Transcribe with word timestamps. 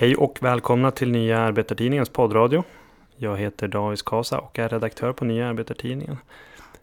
Hej 0.00 0.16
och 0.16 0.38
välkomna 0.40 0.90
till 0.90 1.10
Nya 1.10 1.38
Arbetartidningens 1.38 2.08
poddradio. 2.08 2.64
Jag 3.16 3.36
heter 3.36 3.68
Davis 3.68 4.02
Kasa 4.02 4.38
och 4.38 4.58
är 4.58 4.68
redaktör 4.68 5.12
på 5.12 5.24
Nya 5.24 5.48
Arbetartidningen. 5.48 6.18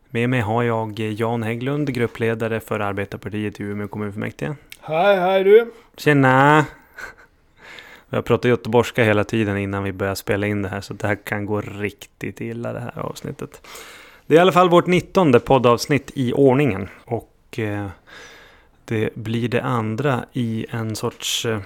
Med 0.09 0.29
mig 0.29 0.39
har 0.39 0.63
jag 0.63 0.99
Jan 0.99 1.43
Hägglund, 1.43 1.93
gruppledare 1.93 2.59
för 2.59 2.79
Arbetarpartiet 2.79 3.59
i 3.59 3.63
Umeå 3.63 3.87
kommunfullmäktige. 3.87 4.55
Hej, 4.79 5.19
hej 5.19 5.43
du! 5.43 5.71
Tjena! 5.97 6.65
Vi 8.09 8.15
har 8.17 8.21
pratat 8.21 8.49
göteborgska 8.49 9.03
hela 9.03 9.23
tiden 9.23 9.57
innan 9.57 9.83
vi 9.83 9.91
börjar 9.91 10.15
spela 10.15 10.47
in 10.47 10.61
det 10.61 10.69
här, 10.69 10.81
så 10.81 10.93
det 10.93 11.07
här 11.07 11.15
kan 11.15 11.45
gå 11.45 11.61
riktigt 11.61 12.41
illa 12.41 12.73
det 12.73 12.79
här 12.79 12.99
avsnittet. 12.99 13.67
Det 14.25 14.33
är 14.33 14.37
i 14.37 14.41
alla 14.41 14.51
fall 14.51 14.69
vårt 14.69 14.87
19 14.87 15.39
poddavsnitt 15.39 16.11
i 16.13 16.33
ordningen. 16.33 16.89
Och 17.05 17.59
eh, 17.59 17.87
det 18.85 19.15
blir 19.15 19.49
det 19.49 19.61
andra 19.61 20.25
i 20.33 20.65
en 20.69 20.95
sorts 20.95 21.45
eh, 21.45 21.59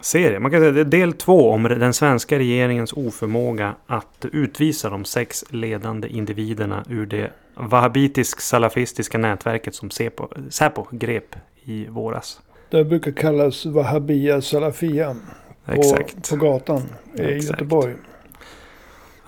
serie. 0.00 0.40
Man 0.40 0.50
kan 0.50 0.60
säga 0.60 0.72
det 0.72 0.80
är 0.80 0.84
del 0.84 1.12
två 1.12 1.50
om 1.50 1.62
den 1.62 1.94
svenska 1.94 2.38
regeringens 2.38 2.92
oförmåga 2.92 3.74
att 3.86 4.26
utvisa 4.32 4.90
de 4.90 5.04
sex 5.04 5.44
ledande 5.50 6.08
individerna 6.08 6.84
ur 6.88 7.06
det 7.06 7.30
wahhabitisk-salafistiska 7.54 9.18
nätverket 9.18 9.74
som 9.74 9.90
Säpo, 9.90 10.28
Säpo 10.50 10.86
grep 10.90 11.36
i 11.64 11.86
våras. 11.86 12.40
Det 12.70 12.84
brukar 12.84 13.12
kallas 13.12 13.66
Wahhabia 13.66 14.40
Salafia 14.42 15.16
på, 15.64 15.72
Exakt. 15.72 16.30
på 16.30 16.36
gatan 16.36 16.82
i 17.14 17.22
Exakt. 17.22 17.50
Göteborg. 17.50 17.94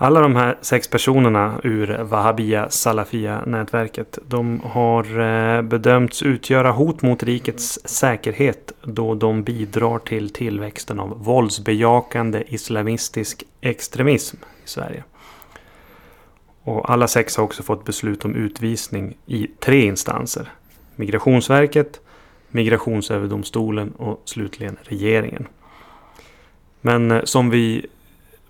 Alla 0.01 0.21
de 0.21 0.35
här 0.35 0.57
sex 0.61 0.87
personerna 0.87 1.59
ur 1.63 1.97
Wahhabia 1.97 2.69
Salafia-nätverket 2.69 4.19
de 4.27 4.61
har 4.63 5.19
eh, 5.19 5.61
bedömts 5.61 6.23
utgöra 6.23 6.71
hot 6.71 7.01
mot 7.01 7.23
rikets 7.23 7.79
säkerhet 7.85 8.71
då 8.83 9.15
de 9.15 9.43
bidrar 9.43 9.99
till 9.99 10.29
tillväxten 10.29 10.99
av 10.99 11.23
våldsbejakande 11.23 12.43
islamistisk 12.47 13.43
extremism 13.61 14.37
i 14.65 14.67
Sverige. 14.67 15.03
Och 16.63 16.91
alla 16.91 17.07
sex 17.07 17.37
har 17.37 17.43
också 17.43 17.63
fått 17.63 17.85
beslut 17.85 18.25
om 18.25 18.35
utvisning 18.35 19.17
i 19.25 19.47
tre 19.59 19.85
instanser. 19.85 20.51
Migrationsverket, 20.95 22.01
Migrationsöverdomstolen 22.49 23.91
och 23.91 24.21
slutligen 24.25 24.77
regeringen. 24.83 25.47
Men 26.81 27.11
eh, 27.11 27.23
som 27.23 27.49
vi 27.49 27.85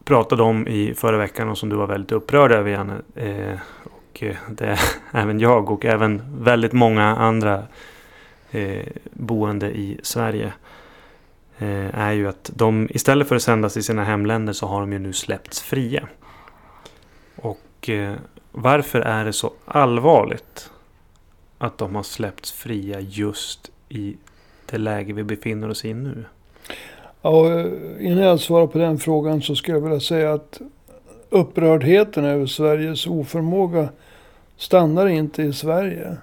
pratade 0.04 0.44
om 0.44 0.68
i 0.68 0.94
förra 0.94 1.18
veckan 1.18 1.50
och 1.50 1.58
som 1.58 1.70
du 1.70 1.76
var 1.76 1.88
väldigt 1.88 2.12
upprörd 2.12 2.52
över 2.52 2.72
Janne. 2.72 3.02
Eh, 3.16 3.60
och 3.84 4.24
eh, 4.24 4.36
det 4.50 4.66
är 4.66 4.80
även 5.12 5.40
jag 5.40 5.72
och 5.72 5.86
även 5.86 6.22
väldigt 6.44 6.74
många 6.74 7.04
andra 7.04 7.64
eh, 8.52 8.88
boende 9.12 9.72
i 9.72 10.00
Sverige. 10.04 10.54
Eh, 11.58 12.00
är 12.00 12.12
ju 12.12 12.28
att 12.28 12.52
de 12.54 12.88
istället 12.92 13.28
för 13.28 13.36
att 13.36 13.42
sändas 13.42 13.78
i 13.78 13.84
sina 13.84 14.04
hemländer 14.04 14.54
så 14.54 14.68
har 14.68 14.80
de 14.80 14.94
ju 14.94 15.00
nu 15.00 15.14
släppts 15.14 15.62
fria. 15.62 16.08
Och 17.36 17.90
eh, 17.90 18.16
varför 18.52 19.00
är 19.00 19.26
det 19.26 19.34
så 19.34 19.54
allvarligt 19.66 20.72
att 21.58 21.78
de 21.78 21.96
har 21.96 22.04
släppts 22.04 22.52
fria 22.52 23.00
just 23.00 23.72
i 23.90 24.18
det 24.66 24.78
läge 24.78 25.14
vi 25.14 25.24
befinner 25.24 25.70
oss 25.70 25.86
i 25.86 25.94
nu? 25.94 26.26
Ja, 27.22 27.60
eh, 27.60 27.66
innan 28.00 28.24
jag 28.24 28.40
svarar 28.40 28.68
på 28.68 28.78
den 28.78 28.98
frågan 28.98 29.42
så 29.42 29.56
skulle 29.56 29.78
jag 29.78 29.84
vilja 29.84 30.00
säga 30.00 30.34
att 30.34 30.62
upprördheten 31.30 32.26
över 32.26 32.46
Sveriges 32.46 33.08
oförmåga 33.08 33.90
stannar 34.58 35.08
inte 35.08 35.44
i 35.44 35.54
Sverige. 35.54 36.18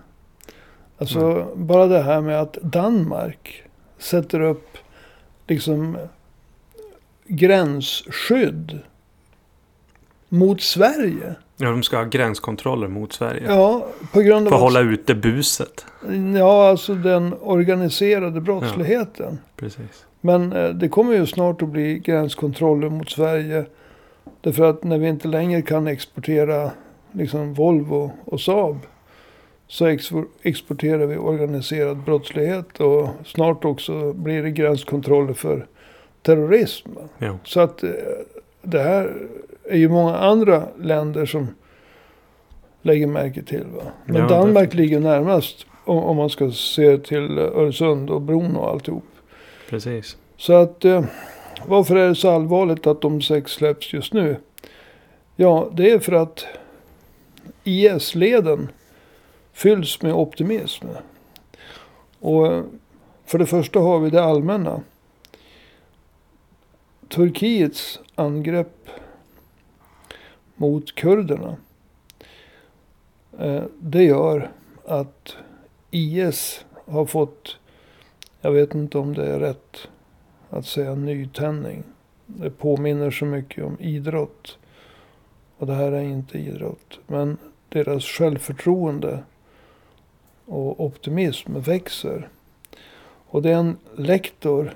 Alltså 0.98 1.46
bara 1.54 1.86
det 1.86 2.02
här 2.02 2.20
med 2.20 2.40
att 2.40 2.52
Danmark 2.52 3.62
sätter 3.98 4.40
upp 4.40 4.78
liksom 5.46 5.96
gränsskydd 7.26 8.78
mot 10.28 10.60
Sverige. 10.60 11.34
Ja, 11.56 11.70
de 11.70 11.82
ska 11.82 11.96
ha 11.96 12.04
gränskontroller 12.04 12.88
mot 12.88 13.12
Sverige. 13.12 13.42
Ja, 13.48 13.86
på 14.12 14.20
grund 14.20 14.46
av 14.46 14.50
För 14.50 14.56
att 14.56 14.62
hålla 14.62 14.80
ute 14.80 15.14
buset. 15.14 15.86
Ja, 16.38 16.68
alltså 16.68 16.94
den 16.94 17.34
organiserade 17.40 18.40
brottsligheten. 18.40 19.38
Precis. 19.56 20.06
Men 20.26 20.52
eh, 20.52 20.68
det 20.70 20.88
kommer 20.88 21.12
ju 21.14 21.26
snart 21.26 21.62
att 21.62 21.68
bli 21.68 21.98
gränskontroller 21.98 22.88
mot 22.88 23.10
Sverige. 23.10 23.64
Därför 24.40 24.64
att 24.70 24.84
när 24.84 24.98
vi 24.98 25.08
inte 25.08 25.28
längre 25.28 25.62
kan 25.62 25.86
exportera 25.86 26.70
liksom 27.12 27.54
Volvo 27.54 28.10
och 28.24 28.40
Saab. 28.40 28.78
Så 29.68 29.86
expo- 29.86 30.26
exporterar 30.42 31.06
vi 31.06 31.16
organiserad 31.16 31.96
brottslighet. 31.96 32.80
Och 32.80 33.08
snart 33.24 33.64
också 33.64 34.12
blir 34.12 34.42
det 34.42 34.50
gränskontroller 34.50 35.32
för 35.32 35.66
terrorism. 36.22 36.88
Ja. 37.18 37.38
Så 37.44 37.60
att 37.60 37.82
eh, 37.82 37.90
det 38.62 38.82
här 38.82 39.16
är 39.64 39.76
ju 39.76 39.88
många 39.88 40.16
andra 40.16 40.62
länder 40.80 41.26
som 41.26 41.48
lägger 42.82 43.06
märke 43.06 43.42
till. 43.42 43.64
Va? 43.76 43.82
Men 44.04 44.16
Ja, 44.16 44.28
Danmark 44.28 44.74
ligger 44.74 45.00
närmast 45.00 45.66
om, 45.84 45.98
om 45.98 46.16
man 46.16 46.30
ska 46.30 46.50
se 46.50 46.98
till 46.98 47.38
Öresund 47.38 48.10
och 48.10 48.22
bron 48.22 48.56
och 48.56 48.70
alltihop. 48.70 49.04
Precis. 49.68 50.16
Så 50.36 50.52
att 50.52 50.84
eh, 50.84 51.04
varför 51.66 51.96
är 51.96 52.08
det 52.08 52.14
så 52.14 52.30
allvarligt 52.30 52.86
att 52.86 53.00
de 53.00 53.22
sex 53.22 53.52
släpps 53.52 53.92
just 53.92 54.12
nu? 54.12 54.36
Ja, 55.36 55.70
det 55.72 55.90
är 55.90 55.98
för 55.98 56.12
att 56.12 56.46
IS-leden 57.64 58.68
fylls 59.52 60.02
med 60.02 60.14
optimism. 60.14 60.86
Och 62.20 62.46
eh, 62.46 62.64
för 63.24 63.38
det 63.38 63.46
första 63.46 63.80
har 63.80 63.98
vi 63.98 64.10
det 64.10 64.24
allmänna. 64.24 64.80
Turkiets 67.08 68.00
angrepp 68.14 68.88
mot 70.54 70.94
kurderna. 70.94 71.56
Eh, 73.38 73.62
det 73.78 74.02
gör 74.02 74.50
att 74.84 75.36
IS 75.90 76.64
har 76.86 77.06
fått, 77.06 77.56
jag 78.46 78.52
vet 78.52 78.74
inte 78.74 78.98
om 78.98 79.14
det 79.14 79.26
är 79.26 79.38
rätt 79.38 79.88
att 80.50 80.66
säga 80.66 80.94
nytändning. 80.94 81.82
Det 82.26 82.50
påminner 82.50 83.10
så 83.10 83.24
mycket 83.24 83.64
om 83.64 83.76
idrott. 83.80 84.58
Och 85.58 85.66
det 85.66 85.74
här 85.74 85.92
är 85.92 86.02
inte 86.02 86.38
idrott. 86.38 86.98
Men 87.06 87.38
deras 87.68 88.04
självförtroende 88.04 89.22
och 90.44 90.84
optimism 90.84 91.60
växer. 91.60 92.28
Och 93.26 93.42
det 93.42 93.50
är 93.50 93.56
en 93.56 93.76
lektor 93.96 94.74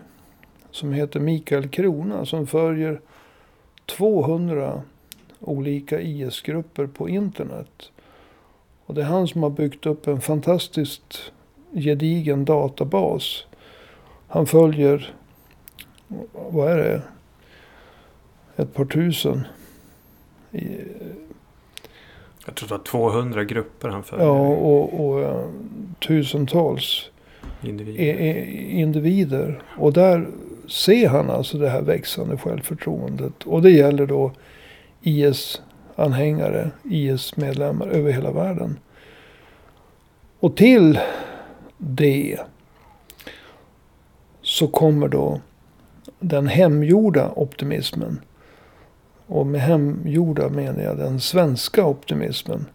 som 0.70 0.92
heter 0.92 1.20
Mikael 1.20 1.68
Krona 1.68 2.26
som 2.26 2.46
följer 2.46 3.00
200 3.86 4.82
olika 5.40 6.00
IS-grupper 6.00 6.86
på 6.86 7.08
internet. 7.08 7.90
Och 8.86 8.94
det 8.94 9.00
är 9.00 9.06
han 9.06 9.28
som 9.28 9.42
har 9.42 9.50
byggt 9.50 9.86
upp 9.86 10.06
en 10.06 10.20
fantastiskt 10.20 11.32
gedigen 11.72 12.44
databas. 12.44 13.44
Han 14.32 14.46
följer, 14.46 15.14
vad 16.50 16.72
är 16.72 16.76
det, 16.76 17.02
ett 18.62 18.74
par 18.74 18.84
tusen. 18.84 19.46
I, 20.52 20.66
Jag 22.46 22.54
tror 22.54 22.68
det 22.68 22.74
var 22.74 22.84
200 22.84 23.44
grupper 23.44 23.88
han 23.88 24.02
följer. 24.02 24.26
ja, 24.26 24.32
och, 24.48 25.06
och 25.06 25.20
eh, 25.20 25.44
tusentals 26.06 27.10
individer. 27.62 28.00
i- 28.02 28.28
i- 28.30 28.80
individer. 28.80 29.62
Och 29.78 29.92
där 29.92 30.28
ser 30.68 31.08
han 31.08 31.30
alltså 31.30 31.58
det 31.58 31.68
här 31.68 31.82
växande 31.82 32.36
självförtroendet. 32.36 33.42
Och 33.44 33.62
det 33.62 33.70
gäller 33.70 34.06
då 34.06 34.32
IS-anhängare, 35.02 36.70
IS-medlemmar 36.84 37.86
över 37.86 38.12
hela 38.12 38.30
världen. 38.32 38.78
Och 40.40 40.56
till 40.56 41.00
det 41.78 42.38
så 44.50 44.68
kommer 44.68 45.08
då 45.08 45.40
den 46.20 46.46
hemgjorda 46.46 47.32
optimismen. 47.36 48.20
Och 49.26 49.46
med 49.46 49.60
hemgjorda 49.60 50.48
menar 50.48 50.82
jag 50.82 50.96
den 50.96 51.20
svenska 51.20 51.86
optimismen. 51.86 52.66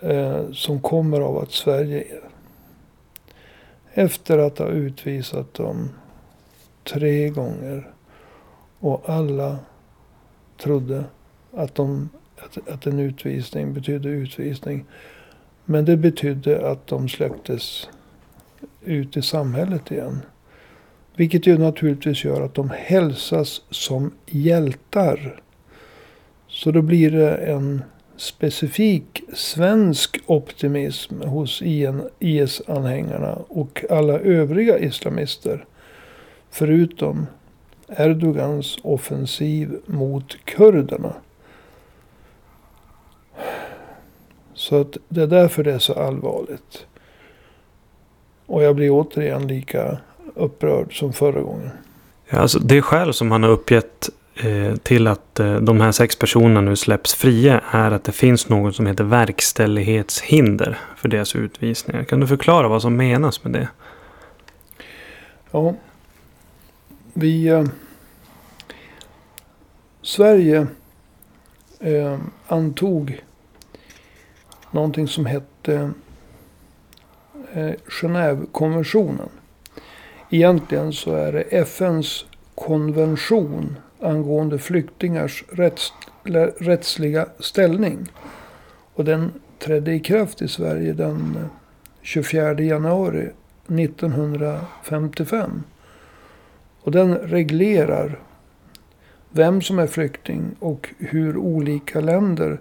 Eh, 0.00 0.50
som 0.52 0.80
kommer 0.80 1.20
av 1.20 1.38
att 1.38 1.52
Sverige 1.52 2.04
efter 3.94 4.38
att 4.38 4.58
ha 4.58 4.66
utvisat 4.66 5.54
dem 5.54 5.90
tre 6.84 7.28
gånger. 7.28 7.90
Och 8.78 9.02
alla 9.06 9.58
trodde 10.56 11.04
att, 11.52 11.74
de, 11.74 12.08
att, 12.36 12.68
att 12.68 12.86
en 12.86 12.98
utvisning 12.98 13.74
betydde 13.74 14.08
utvisning. 14.08 14.84
Men 15.64 15.84
det 15.84 15.96
betydde 15.96 16.70
att 16.70 16.86
de 16.86 17.08
släpptes 17.08 17.88
ut 18.84 19.16
i 19.16 19.22
samhället 19.22 19.90
igen. 19.90 20.20
Vilket 21.16 21.46
ju 21.46 21.58
naturligtvis 21.58 22.24
gör 22.24 22.42
att 22.42 22.54
de 22.54 22.70
hälsas 22.70 23.62
som 23.70 24.10
hjältar. 24.26 25.40
Så 26.48 26.70
då 26.70 26.82
blir 26.82 27.10
det 27.10 27.36
en 27.36 27.82
specifik 28.16 29.22
svensk 29.34 30.18
optimism 30.26 31.20
hos 31.20 31.62
IS-anhängarna 32.18 33.38
och 33.48 33.84
alla 33.90 34.18
övriga 34.18 34.78
islamister. 34.78 35.64
Förutom 36.50 37.26
Erdogans 37.88 38.78
offensiv 38.82 39.80
mot 39.86 40.44
kurderna. 40.44 41.14
Så 44.54 44.80
att 44.80 44.96
det 45.08 45.22
är 45.22 45.26
därför 45.26 45.64
det 45.64 45.72
är 45.72 45.78
så 45.78 45.92
allvarligt. 45.92 46.86
Och 48.48 48.62
jag 48.62 48.76
blir 48.76 48.90
återigen 48.90 49.46
lika 49.46 49.98
upprörd 50.34 50.98
som 50.98 51.12
förra 51.12 51.40
gången. 51.40 51.70
Ja, 52.28 52.38
alltså 52.38 52.58
det 52.58 52.82
skäl 52.82 53.14
som 53.14 53.30
han 53.30 53.42
har 53.42 53.50
uppgett 53.50 54.10
eh, 54.34 54.76
till 54.76 55.06
att 55.06 55.40
eh, 55.40 55.56
de 55.56 55.80
här 55.80 55.92
sex 55.92 56.16
personerna 56.16 56.60
nu 56.60 56.76
släpps 56.76 57.14
fria 57.14 57.60
är 57.70 57.90
att 57.90 58.04
det 58.04 58.12
finns 58.12 58.48
något 58.48 58.76
som 58.76 58.86
heter 58.86 59.04
verkställighetshinder 59.04 60.78
för 60.96 61.08
deras 61.08 61.36
utvisningar. 61.36 62.04
Kan 62.04 62.20
du 62.20 62.26
förklara 62.26 62.68
vad 62.68 62.82
som 62.82 62.96
menas 62.96 63.44
med 63.44 63.52
det? 63.52 63.68
Ja, 65.50 65.74
vi... 67.12 67.48
Eh, 67.48 67.64
Sverige 70.02 70.66
eh, 71.80 72.18
antog 72.46 73.22
någonting 74.70 75.08
som 75.08 75.26
hette 75.26 75.90
eh, 77.52 77.72
Genèvekonventionen. 77.88 79.28
Egentligen 80.30 80.92
så 80.92 81.14
är 81.14 81.32
det 81.32 81.42
FNs 81.42 82.26
konvention 82.54 83.76
angående 84.00 84.58
flyktingars 84.58 85.44
rätts, 85.48 85.92
rättsliga 86.58 87.26
ställning. 87.38 88.12
Och 88.94 89.04
den 89.04 89.32
trädde 89.58 89.92
i 89.92 90.00
kraft 90.00 90.42
i 90.42 90.48
Sverige 90.48 90.92
den 90.92 91.36
eh, 91.36 91.46
24 92.02 92.60
januari 92.60 93.28
1955. 93.68 95.62
Och 96.80 96.92
den 96.92 97.14
reglerar 97.14 98.18
vem 99.30 99.62
som 99.62 99.78
är 99.78 99.86
flykting 99.86 100.56
och 100.58 100.88
hur 100.98 101.36
olika 101.36 102.00
länder 102.00 102.60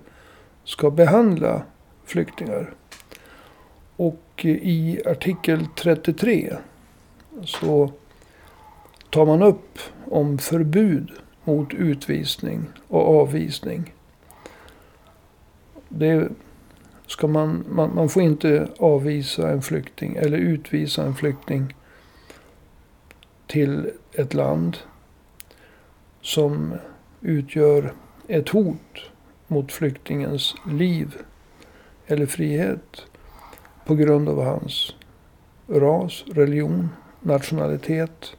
ska 0.63 0.91
behandla 0.91 1.61
flyktingar. 2.05 2.73
Och 3.95 4.21
i 4.45 5.01
artikel 5.05 5.67
33 5.75 6.53
så 7.43 7.91
tar 9.09 9.25
man 9.25 9.41
upp 9.41 9.79
om 10.05 10.37
förbud 10.37 11.11
mot 11.43 11.73
utvisning 11.73 12.65
och 12.87 13.21
avvisning. 13.21 13.93
Det 15.89 16.29
ska 17.07 17.27
man, 17.27 17.65
man, 17.69 17.95
man 17.95 18.09
får 18.09 18.23
inte 18.23 18.67
avvisa 18.79 19.49
en 19.49 19.61
flykting 19.61 20.15
eller 20.15 20.37
utvisa 20.37 21.03
en 21.03 21.15
flykting 21.15 21.75
till 23.47 23.91
ett 24.13 24.33
land 24.33 24.77
som 26.21 26.73
utgör 27.21 27.93
ett 28.27 28.49
hot 28.49 29.11
mot 29.47 29.71
flyktingens 29.71 30.55
liv 30.71 31.15
eller 32.07 32.25
frihet 32.25 33.05
på 33.87 33.95
grund 33.95 34.29
av 34.29 34.43
hans 34.43 34.95
ras, 35.67 36.23
religion, 36.27 36.89
nationalitet, 37.21 38.35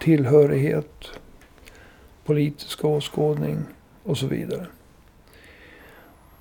tillhörighet, 0.00 1.10
politiska 2.24 2.86
åskådning 2.86 3.58
och 4.02 4.18
så 4.18 4.26
vidare. 4.26 4.66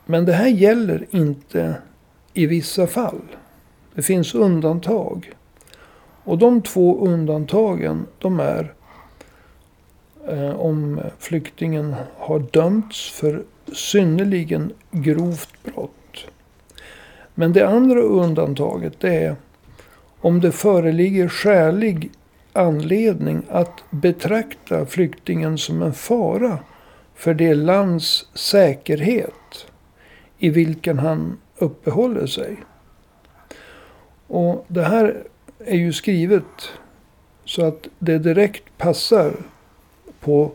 Men 0.06 0.26
det 0.26 0.34
här 0.34 0.48
gäller 0.48 1.06
inte 1.10 1.76
i 2.34 2.46
vissa 2.46 2.88
fall. 2.88 3.22
Det 3.94 4.02
finns 4.02 4.36
undantag. 4.36 5.34
Och 6.24 6.38
de 6.38 6.62
två 6.62 7.08
undantagen 7.08 8.06
de 8.20 8.40
är 8.40 8.74
eh, 10.28 10.56
om 10.56 11.02
flyktingen 11.20 11.96
har 12.18 12.40
dömts 12.40 13.12
för 13.12 13.44
synnerligen 13.74 14.74
grovt 14.92 15.64
brott. 15.64 15.92
Men 17.36 17.54
det 17.54 17.68
andra 17.68 18.00
undantaget 18.00 19.00
det 19.00 19.16
är 19.16 19.36
om 20.22 20.42
det 20.42 20.52
föreligger 20.52 21.28
skälig 21.28 22.12
anledning 22.54 23.44
att 23.50 23.84
betrakta 23.90 24.86
flyktingen 24.86 25.58
som 25.58 25.82
en 25.82 25.94
fara 25.94 26.60
för 27.16 27.34
det 27.34 27.54
lands 27.54 28.30
säkerhet 28.34 29.68
i 30.38 30.50
vilken 30.50 31.00
han 31.00 31.38
uppehåller 31.58 32.26
sig. 32.26 32.58
Och 34.28 34.66
det 34.68 34.84
här 34.84 35.24
är 35.60 35.78
ju 35.78 35.94
skrivet 35.94 36.70
så 37.46 37.66
att 37.66 37.88
det 38.00 38.18
direkt 38.18 38.78
passar 38.78 39.34
på 40.20 40.52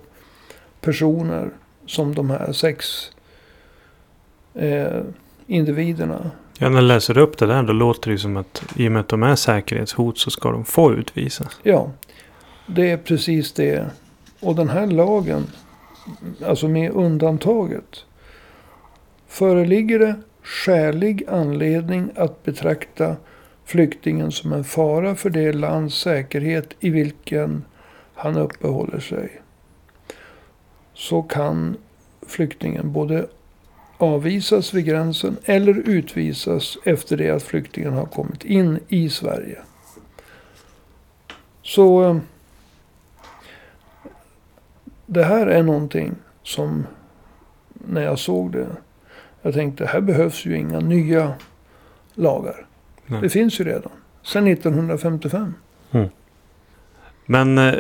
personer 0.81 1.51
som 1.87 2.15
de 2.15 2.31
här 2.31 2.53
sex 2.53 3.11
eh, 4.55 5.01
individerna 5.47 6.31
Ja, 6.63 6.69
när 6.69 6.77
jag 6.77 6.85
läser 6.85 7.19
upp 7.19 7.39
det 7.39 7.47
där 7.47 7.63
då 7.63 7.73
låter 7.73 8.11
det 8.11 8.19
som 8.19 8.37
att 8.37 8.65
i 8.77 8.89
och 8.89 8.93
med 8.93 9.01
att 9.01 9.09
de 9.09 9.23
är 9.23 9.35
säkerhetshot 9.35 10.19
så 10.19 10.31
ska 10.31 10.51
de 10.51 10.65
få 10.65 10.93
utvisas. 10.93 11.61
Ja, 11.63 11.91
det 12.67 12.91
är 12.91 12.97
precis 12.97 13.53
det. 13.53 13.91
Och 14.41 14.55
den 14.55 14.69
här 14.69 14.87
lagen, 14.87 15.47
alltså 16.47 16.69
med 16.69 16.93
undantaget. 16.93 18.05
Föreligger 19.29 19.99
det 19.99 20.15
skälig 20.43 21.25
anledning 21.29 22.11
att 22.17 22.43
betrakta 22.43 23.17
flyktingen 23.65 24.33
som 24.33 24.53
en 24.53 24.65
fara 24.65 25.15
för 25.15 25.31
det 25.31 25.53
lands 25.53 25.95
säkerhet 25.95 26.75
i 26.81 26.91
vilken 26.91 27.65
han 28.15 28.37
uppehåller 28.37 29.01
sig. 29.01 29.43
Så 30.95 31.23
kan 31.23 31.77
flyktingen 32.27 32.93
både 32.93 33.27
avvisas 34.03 34.75
vid 34.75 34.85
gränsen 34.85 35.37
eller 35.45 35.75
utvisas 35.75 36.79
efter 36.85 37.17
det 37.17 37.31
att 37.31 37.43
flyktingen 37.43 37.93
har 37.93 38.07
kommit 38.07 38.45
in 38.45 38.79
i 38.89 39.11
Sverige. 39.11 39.59
Så 41.63 42.05
eh, 42.05 42.17
det 45.07 45.25
här 45.25 45.47
är 45.47 45.63
någonting 45.63 46.15
som 46.43 46.87
när 47.73 48.03
jag 48.03 48.19
såg 48.19 48.53
det. 48.53 48.67
Jag 49.43 49.55
tänkte 49.55 49.87
här 49.87 50.01
behövs 50.01 50.47
ju 50.47 50.57
inga 50.57 50.81
nya 50.81 51.33
lagar. 52.15 52.67
Nej. 53.07 53.21
Det 53.23 53.29
finns 53.29 53.61
ju 53.61 53.65
redan. 53.65 53.93
Sedan 54.23 54.47
1955. 54.47 55.55
Mm. 55.91 56.09
Men 57.27 57.59
eh, 57.59 57.75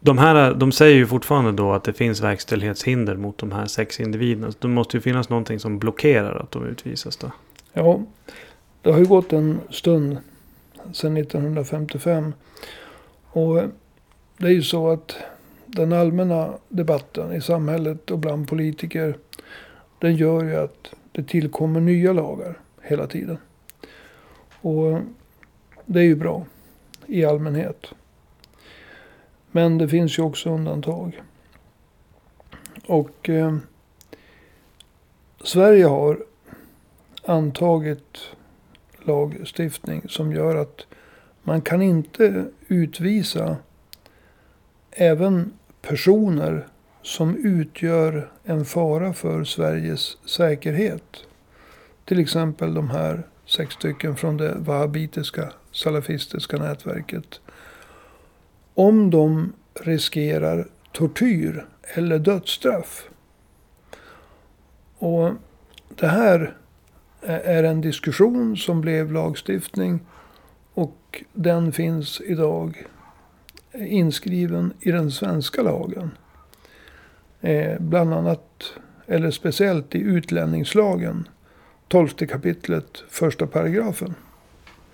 de, 0.00 0.18
här, 0.18 0.54
de 0.54 0.72
säger 0.72 0.96
ju 0.96 1.06
fortfarande 1.06 1.52
då 1.52 1.72
att 1.72 1.84
det 1.84 1.92
finns 1.92 2.20
verkställighetshinder 2.20 3.16
mot 3.16 3.38
de 3.38 3.52
här 3.52 3.66
sex 3.66 4.00
individerna. 4.00 4.52
Så 4.52 4.58
det 4.60 4.68
måste 4.68 4.96
ju 4.96 5.00
finnas 5.00 5.28
någonting 5.28 5.60
som 5.60 5.78
blockerar 5.78 6.36
att 6.36 6.50
de 6.50 6.66
utvisas 6.66 7.16
då. 7.16 7.30
Ja, 7.72 8.00
det 8.82 8.90
har 8.90 8.98
ju 8.98 9.06
gått 9.06 9.32
en 9.32 9.60
stund 9.70 10.18
sedan 10.92 11.16
1955. 11.16 12.32
Och 13.30 13.62
det 14.36 14.46
är 14.46 14.52
ju 14.52 14.62
så 14.62 14.90
att 14.90 15.16
den 15.66 15.92
allmänna 15.92 16.54
debatten 16.68 17.32
i 17.32 17.40
samhället 17.40 18.10
och 18.10 18.18
bland 18.18 18.48
politiker. 18.48 19.16
Den 19.98 20.16
gör 20.16 20.44
ju 20.44 20.56
att 20.56 20.94
det 21.12 21.22
tillkommer 21.22 21.80
nya 21.80 22.12
lagar 22.12 22.58
hela 22.82 23.06
tiden. 23.06 23.38
Och 24.60 25.00
det 25.86 25.98
är 25.98 26.04
ju 26.04 26.16
bra 26.16 26.46
i 27.06 27.24
allmänhet. 27.24 27.92
Men 29.52 29.78
det 29.78 29.88
finns 29.88 30.18
ju 30.18 30.22
också 30.22 30.50
undantag. 30.50 31.22
Och 32.86 33.28
eh, 33.28 33.56
Sverige 35.44 35.84
har 35.84 36.24
antagit 37.24 38.18
lagstiftning 39.02 40.02
som 40.08 40.32
gör 40.32 40.56
att 40.56 40.86
man 41.42 41.60
kan 41.60 41.82
inte 41.82 42.44
utvisa 42.68 43.56
även 44.90 45.52
personer 45.82 46.66
som 47.02 47.36
utgör 47.36 48.30
en 48.44 48.64
fara 48.64 49.12
för 49.12 49.44
Sveriges 49.44 50.16
säkerhet. 50.24 51.24
Till 52.04 52.18
exempel 52.18 52.74
de 52.74 52.90
här 52.90 53.26
sex 53.46 53.74
stycken 53.74 54.16
från 54.16 54.36
det 54.36 54.54
wahhabitiska 54.58 55.52
salafistiska 55.72 56.56
nätverket 56.56 57.40
om 58.78 59.10
de 59.10 59.52
riskerar 59.80 60.68
tortyr 60.92 61.66
eller 61.94 62.18
dödsstraff. 62.18 63.08
Och 64.98 65.30
det 65.88 66.06
här 66.06 66.56
är 67.20 67.64
en 67.64 67.80
diskussion 67.80 68.56
som 68.56 68.80
blev 68.80 69.12
lagstiftning. 69.12 70.00
Och 70.74 71.24
den 71.32 71.72
finns 71.72 72.20
idag 72.20 72.84
inskriven 73.74 74.72
i 74.80 74.90
den 74.90 75.10
svenska 75.10 75.62
lagen. 75.62 76.10
Bland 77.78 78.14
annat, 78.14 78.72
eller 79.06 79.30
speciellt 79.30 79.94
i 79.94 79.98
utlänningslagen. 79.98 81.28
12 81.88 82.08
kapitlet, 82.08 83.04
första 83.08 83.46
paragrafen. 83.46 84.14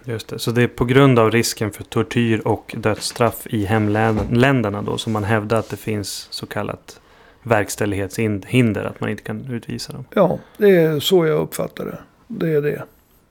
Just 0.05 0.29
det. 0.29 0.39
Så 0.39 0.51
det 0.51 0.63
är 0.63 0.69
på 0.69 0.85
grund 0.85 1.19
av 1.19 1.31
risken 1.31 1.71
för 1.71 1.85
tortyr 1.85 2.41
och 2.45 2.75
dödsstraff 2.79 3.47
i 3.47 3.65
hemländerna 3.65 4.83
då 4.83 4.99
som 4.99 5.13
man 5.13 5.25
hävdar 5.25 5.59
att 5.59 5.71
det 5.71 5.77
finns 5.77 6.29
så 6.31 6.47
kallat 6.47 7.01
verkställighetshinder. 7.43 8.85
Att 8.85 9.01
man 9.01 9.11
inte 9.11 9.23
kan 9.23 9.51
utvisa 9.51 9.93
dem. 9.93 10.05
Ja, 10.15 10.39
det 10.57 10.71
är 10.71 11.01
så 11.01 11.27
jag 11.27 11.41
uppfattar 11.41 11.85
det. 11.85 11.99
Det 12.27 12.51
är 12.51 12.63
det 12.63 12.85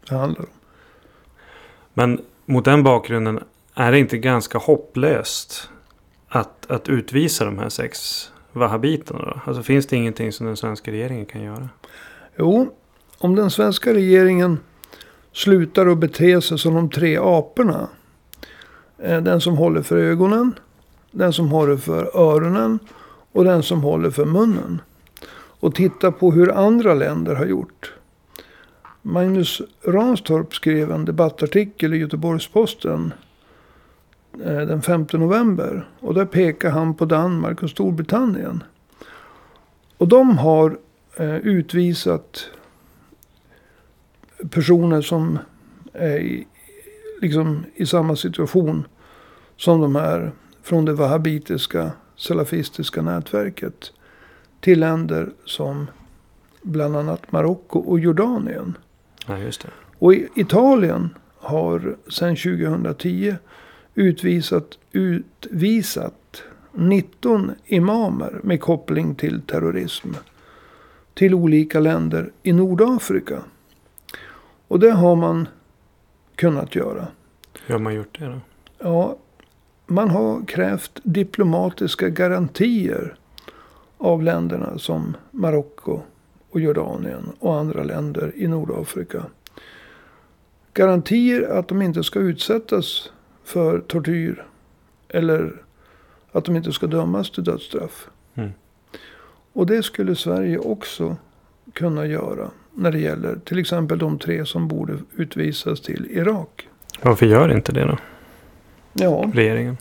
det 0.09 0.15
handlar 0.15 0.41
om. 0.41 0.47
Men 1.93 2.21
mot 2.45 2.65
den 2.65 2.83
bakgrunden 2.83 3.39
är 3.73 3.91
det 3.91 3.99
inte 3.99 4.17
ganska 4.17 4.57
hopplöst 4.57 5.69
att, 6.27 6.71
att 6.71 6.89
utvisa 6.89 7.45
de 7.45 7.59
här 7.59 7.69
sex 7.69 8.29
wahhabiterna 8.51 9.19
då? 9.19 9.41
Alltså 9.45 9.63
finns 9.63 9.87
det 9.87 9.95
ingenting 9.95 10.31
som 10.31 10.45
den 10.45 10.57
svenska 10.57 10.91
regeringen 10.91 11.25
kan 11.25 11.41
göra? 11.41 11.69
Jo, 12.37 12.75
om 13.17 13.35
den 13.35 13.51
svenska 13.51 13.93
regeringen 13.93 14.59
slutar 15.33 15.87
att 15.87 15.97
bete 15.97 16.41
sig 16.41 16.59
som 16.59 16.73
de 16.73 16.89
tre 16.89 17.17
aporna. 17.17 17.87
Eh, 18.97 19.21
den 19.21 19.41
som 19.41 19.57
håller 19.57 19.81
för 19.81 19.97
ögonen, 19.97 20.53
den 21.11 21.33
som 21.33 21.51
håller 21.51 21.77
för 21.77 22.17
öronen 22.17 22.79
och 23.31 23.43
den 23.43 23.63
som 23.63 23.81
håller 23.81 24.09
för 24.09 24.25
munnen. 24.25 24.81
Och 25.59 25.75
titta 25.75 26.11
på 26.11 26.31
hur 26.31 26.51
andra 26.51 26.93
länder 26.93 27.35
har 27.35 27.45
gjort. 27.45 27.93
Magnus 29.01 29.61
Ranstorp 29.81 30.53
skrev 30.53 30.91
en 30.91 31.05
debattartikel 31.05 31.93
i 31.93 31.97
Göteborgs-Posten 31.97 33.13
eh, 34.45 34.57
den 34.57 34.81
5 34.81 35.05
november. 35.13 35.87
Och 35.99 36.13
där 36.13 36.25
pekar 36.25 36.69
han 36.69 36.95
på 36.95 37.05
Danmark 37.05 37.63
och 37.63 37.69
Storbritannien. 37.69 38.63
Och 39.97 40.07
de 40.07 40.37
har 40.37 40.77
eh, 41.17 41.35
utvisat 41.35 42.49
personer 44.49 45.01
som 45.01 45.39
är 45.93 46.17
i, 46.17 46.47
liksom 47.21 47.65
i 47.75 47.85
samma 47.85 48.15
situation 48.15 48.87
som 49.57 49.81
de 49.81 49.95
här 49.95 50.31
från 50.63 50.85
det 50.85 50.93
wahhabitiska 50.93 51.91
salafistiska 52.15 53.01
nätverket 53.01 53.91
till 54.59 54.79
länder 54.79 55.29
som 55.45 55.87
bland 56.61 56.95
annat 56.95 57.31
Marocko 57.31 57.79
och 57.79 57.99
Jordanien. 57.99 58.77
Ja, 59.27 59.37
just 59.37 59.61
det. 59.61 59.69
Och 59.99 60.13
Italien 60.35 61.09
har 61.37 61.97
sedan 62.09 62.35
2010 62.35 63.35
utvisat, 63.95 64.77
utvisat 64.91 66.43
19 66.71 67.51
imamer 67.65 68.39
med 68.43 68.61
koppling 68.61 69.15
till 69.15 69.41
terrorism. 69.41 70.09
Till 71.13 71.33
olika 71.33 71.79
länder 71.79 72.31
i 72.43 72.53
Nordafrika. 72.53 73.43
Och 74.73 74.79
det 74.79 74.91
har 74.91 75.15
man 75.15 75.47
kunnat 76.35 76.75
göra. 76.75 77.07
Hur 77.65 77.73
har 77.73 77.79
man 77.79 77.95
gjort 77.95 78.19
det 78.19 78.25
då? 78.25 78.39
Ja, 78.79 79.17
man 79.85 80.09
har 80.09 80.45
krävt 80.45 80.99
diplomatiska 81.03 82.09
garantier 82.09 83.15
av 83.97 84.23
länderna 84.23 84.77
som 84.77 85.17
Marocko 85.31 85.99
och 86.49 86.59
Jordanien 86.59 87.31
och 87.39 87.55
andra 87.55 87.83
länder 87.83 88.31
i 88.35 88.47
Nordafrika. 88.47 89.25
Garantier 90.73 91.49
att 91.49 91.67
de 91.67 91.81
inte 91.81 92.03
ska 92.03 92.19
utsättas 92.19 93.11
för 93.43 93.79
tortyr 93.79 94.45
eller 95.07 95.63
att 96.31 96.45
de 96.45 96.55
inte 96.55 96.71
ska 96.71 96.87
dömas 96.87 97.31
till 97.31 97.43
dödsstraff. 97.43 98.09
Mm. 98.35 98.51
Och 99.53 99.65
det 99.65 99.83
skulle 99.83 100.15
Sverige 100.15 100.57
också 100.57 101.15
kunna 101.73 102.05
göra 102.05 102.51
när 102.75 102.91
det 102.91 102.99
gäller 102.99 103.35
till 103.45 103.59
exempel 103.59 103.97
de 103.99 104.19
tre 104.19 104.45
som 104.45 104.67
borde 104.67 104.97
utvisas 105.15 105.81
till 105.81 106.07
Irak. 106.11 106.67
Varför 107.01 107.25
gör 107.25 107.51
inte 107.55 107.71
det 107.71 107.85
då? 107.85 107.97
Ja, 108.93 109.31
Regeringen? 109.33 109.77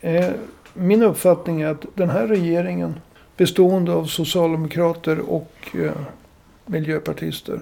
eh, 0.00 0.30
min 0.74 1.02
uppfattning 1.02 1.60
är 1.62 1.66
att 1.68 1.84
den 1.94 2.10
här 2.10 2.26
regeringen 2.26 2.94
bestående 3.36 3.92
av 3.92 4.04
socialdemokrater 4.04 5.18
och 5.18 5.52
eh, 5.74 5.92
miljöpartister. 6.66 7.60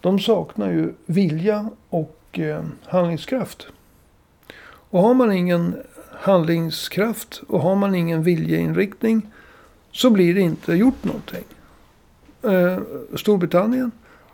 De 0.00 0.18
saknar 0.18 0.70
ju 0.72 0.92
vilja 1.06 1.68
och 1.88 2.20
eh, 2.32 2.62
handlingskraft. 2.84 3.66
Och 4.66 5.02
har 5.02 5.14
man 5.14 5.32
ingen 5.32 5.74
handlingskraft 6.20 7.42
och 7.48 7.60
har 7.60 7.74
man 7.76 7.94
ingen 7.94 8.22
viljeinriktning 8.22 9.22
så 9.92 10.10
blir 10.10 10.34
det 10.34 10.40
inte 10.40 10.72
gjort 10.74 11.04
någonting. 11.04 11.44
Eh, 12.46 12.78
Storbritannien, 13.16 13.90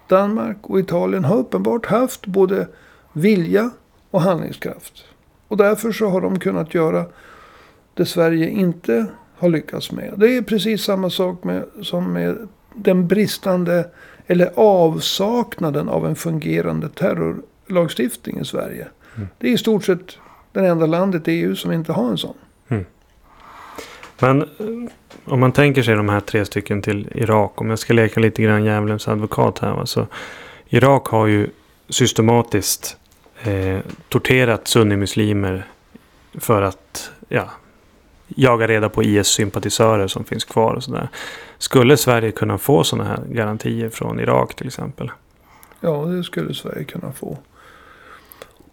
Danmark 0.09 0.57
och 0.63 0.81
Italien 0.81 1.25
har 1.25 1.37
uppenbart 1.37 1.87
haft 1.87 2.27
både 2.27 2.69
vilja 3.13 3.71
och 4.11 4.21
handlingskraft. 4.21 5.05
Och 5.49 5.57
därför 5.57 5.93
så 5.93 6.09
har 6.09 6.21
de 6.21 6.39
kunnat 6.39 6.75
göra 6.75 7.05
det 7.95 8.07
Sverige 8.07 8.49
inte 8.49 9.07
har 9.37 9.49
lyckats 9.49 9.93
med. 9.93 10.15
Det 10.17 10.37
är 10.37 10.43
precis 10.43 10.83
samma 10.83 11.11
sak 11.11 11.45
med, 11.45 11.65
som 11.83 12.13
med 12.13 12.49
den 12.75 13.09
bristande 13.09 13.89
eller 14.27 14.51
avsaknaden 14.55 15.89
av 15.89 16.07
en 16.07 16.17
fungerande 16.17 16.89
terrorlagstiftning 16.89 18.39
i 18.39 18.45
Sverige. 18.45 18.89
Mm. 19.17 19.29
Det 19.39 19.49
är 19.49 19.53
i 19.53 19.59
stort 19.59 19.85
sett 19.85 20.19
det 20.53 20.67
enda 20.67 20.87
landet 20.87 21.29
i 21.29 21.33
EU 21.33 21.57
som 21.57 21.73
inte 21.73 21.93
har 21.93 22.11
en 22.11 22.19
sån. 22.19 22.35
Men 24.21 24.43
eh, 24.43 24.47
om 25.25 25.41
man 25.41 25.53
tänker 25.53 25.83
sig 25.83 25.95
de 25.95 26.09
här 26.09 26.21
tre 26.21 26.45
stycken 26.45 26.83
till 26.83 27.09
Irak. 27.15 27.61
Om 27.61 27.71
jag 27.71 27.79
ska 27.79 27.93
leka 27.93 28.21
lite 28.21 28.43
grann 28.43 28.65
djävulens 28.65 29.09
advokat 29.09 29.59
här. 29.59 29.73
Va? 29.73 29.87
Så 29.87 30.07
Irak 30.69 31.07
har 31.07 31.27
ju 31.27 31.49
systematiskt 31.89 32.97
eh, 33.43 33.79
torterat 34.09 34.69
sunnimuslimer. 34.69 35.67
För 36.35 36.63
att 36.63 37.11
ja, 37.29 37.51
jaga 38.29 38.69
reda 38.69 38.89
på 38.89 39.03
IS-sympatisörer 39.03 40.07
som 40.07 40.25
finns 40.25 40.45
kvar 40.45 40.75
och 40.75 40.85
sådär. 40.85 41.09
Skulle 41.59 41.97
Sverige 41.97 42.31
kunna 42.31 42.59
få 42.59 42.85
sådana 42.85 43.09
här 43.09 43.25
garantier 43.29 43.89
från 43.89 44.21
Irak 44.21 44.55
till 44.55 44.67
exempel? 44.67 45.11
Ja, 45.81 46.05
det 46.05 46.25
skulle 46.25 46.55
Sverige 46.55 46.85
kunna 46.85 47.13
få. 47.13 47.39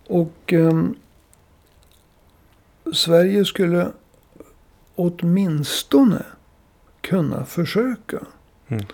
Och 0.07 0.53
eh, 0.53 0.83
Sverige 2.93 3.45
skulle 3.45 3.87
åtminstone 4.95 6.23
kunna 7.07 7.45
försöka. 7.45 8.19
Mm. 8.67 8.85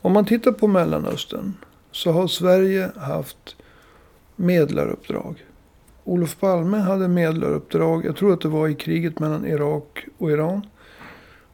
Om 0.00 0.12
man 0.12 0.24
tittar 0.24 0.52
på 0.52 0.66
Mellanöstern 0.66 1.54
så 1.90 2.12
har 2.12 2.26
Sverige 2.26 2.90
haft 2.96 3.56
medlaruppdrag. 4.36 5.44
Olof 6.04 6.40
Palme 6.40 6.76
hade 6.76 7.08
medlaruppdrag, 7.08 8.04
jag 8.04 8.16
tror 8.16 8.32
att 8.32 8.40
det 8.40 8.48
var 8.48 8.68
i 8.68 8.74
kriget 8.74 9.18
mellan 9.18 9.46
Irak 9.46 10.06
och 10.18 10.30
Iran. 10.30 10.66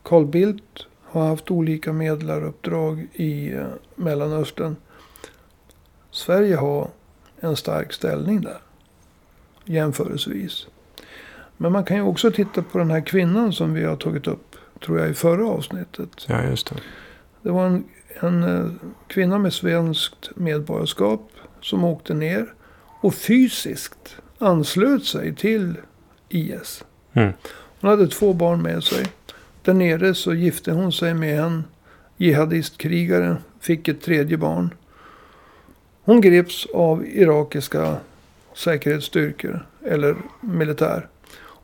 Carl 0.02 0.26
Bildt 0.26 0.86
har 1.02 1.26
haft 1.26 1.50
olika 1.50 1.92
medlaruppdrag 1.92 3.06
i 3.12 3.52
eh, 3.52 3.64
Mellanöstern. 3.94 4.76
Sverige 6.10 6.56
har 6.56 6.88
en 7.40 7.56
stark 7.56 7.92
ställning 7.92 8.40
där. 8.40 8.58
Jämförelsevis. 9.64 10.66
Men 11.56 11.72
man 11.72 11.84
kan 11.84 11.96
ju 11.96 12.02
också 12.02 12.30
titta 12.30 12.62
på 12.62 12.78
den 12.78 12.90
här 12.90 13.00
kvinnan 13.00 13.52
som 13.52 13.74
vi 13.74 13.84
har 13.84 13.96
tagit 13.96 14.26
upp. 14.26 14.53
Tror 14.84 14.98
jag 14.98 15.10
i 15.10 15.14
förra 15.14 15.48
avsnittet. 15.48 16.26
Ja, 16.26 16.42
just 16.42 16.66
det. 16.66 16.76
Det 17.42 17.50
var 17.50 17.66
en, 17.66 17.84
en 18.20 18.42
eh, 18.42 18.70
kvinna 19.06 19.38
med 19.38 19.52
svenskt 19.52 20.30
medborgarskap. 20.36 21.30
Som 21.60 21.84
åkte 21.84 22.14
ner. 22.14 22.54
Och 23.00 23.14
fysiskt 23.14 24.16
anslöt 24.38 25.04
sig 25.04 25.34
till 25.34 25.74
IS. 26.28 26.84
Mm. 27.12 27.32
Hon 27.80 27.90
hade 27.90 28.08
två 28.08 28.32
barn 28.32 28.62
med 28.62 28.84
sig. 28.84 29.06
Där 29.62 29.74
nere 29.74 30.14
så 30.14 30.34
gifte 30.34 30.72
hon 30.72 30.92
sig 30.92 31.14
med 31.14 31.40
en 31.40 31.64
jihadistkrigare. 32.16 33.36
Fick 33.60 33.88
ett 33.88 34.02
tredje 34.02 34.36
barn. 34.36 34.74
Hon 36.02 36.20
greps 36.20 36.66
av 36.74 37.06
irakiska 37.06 37.96
säkerhetsstyrkor. 38.54 39.66
Eller 39.82 40.16
militär. 40.40 41.08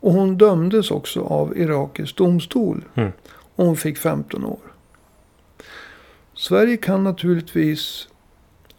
Och 0.00 0.12
hon 0.12 0.38
dömdes 0.38 0.90
också 0.90 1.21
av 1.21 1.59
irakisk 1.59 2.16
domstol. 2.16 2.85
Mm. 2.95 3.12
Och 3.57 3.66
hon 3.66 3.76
fick 3.76 3.99
15 3.99 4.45
år. 4.45 4.59
Sverige 6.35 6.76
kan 6.76 7.04
naturligtvis 7.04 8.09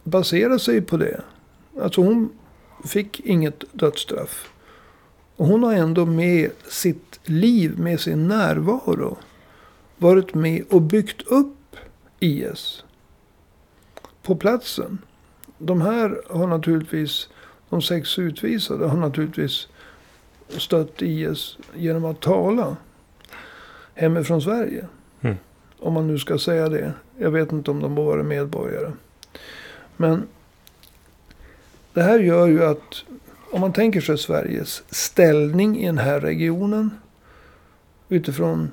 basera 0.04 0.58
sig 0.58 0.82
på 0.82 0.96
det. 0.96 1.20
Alltså 1.80 2.00
hon 2.00 2.30
fick 2.84 3.20
inget 3.20 3.64
dödsstraff. 3.72 4.52
Och 5.36 5.46
hon 5.46 5.62
har 5.62 5.74
ändå 5.74 6.06
med 6.06 6.50
sitt 6.68 7.20
liv, 7.24 7.78
med 7.78 8.00
sin 8.00 8.28
närvaro, 8.28 9.16
varit 9.98 10.34
med 10.34 10.64
och 10.70 10.82
byggt 10.82 11.22
upp 11.22 11.76
IS. 12.20 12.84
På 14.22 14.36
platsen. 14.36 14.98
De 15.58 15.80
här 15.80 16.22
har 16.30 16.46
naturligtvis, 16.46 17.28
de 17.68 17.82
sex 17.82 18.18
utvisade 18.18 18.86
har 18.86 18.96
naturligtvis 18.96 19.68
stött 20.58 21.02
IS 21.02 21.58
genom 21.74 22.04
att 22.04 22.20
tala 22.20 22.76
hemifrån 23.94 24.42
Sverige. 24.42 24.86
Mm. 25.20 25.36
Om 25.78 25.92
man 25.92 26.06
nu 26.06 26.18
ska 26.18 26.38
säga 26.38 26.68
det. 26.68 26.92
Jag 27.18 27.30
vet 27.30 27.52
inte 27.52 27.70
om 27.70 27.80
de 27.80 27.94
var 27.94 28.22
medborgare. 28.22 28.92
Men 29.96 30.22
det 31.92 32.02
här 32.02 32.18
gör 32.18 32.46
ju 32.46 32.64
att 32.64 33.04
om 33.52 33.60
man 33.60 33.72
tänker 33.72 34.00
sig 34.00 34.18
Sveriges 34.18 34.82
ställning 34.90 35.78
i 35.78 35.86
den 35.86 35.98
här 35.98 36.20
regionen. 36.20 36.90
Utifrån 38.08 38.70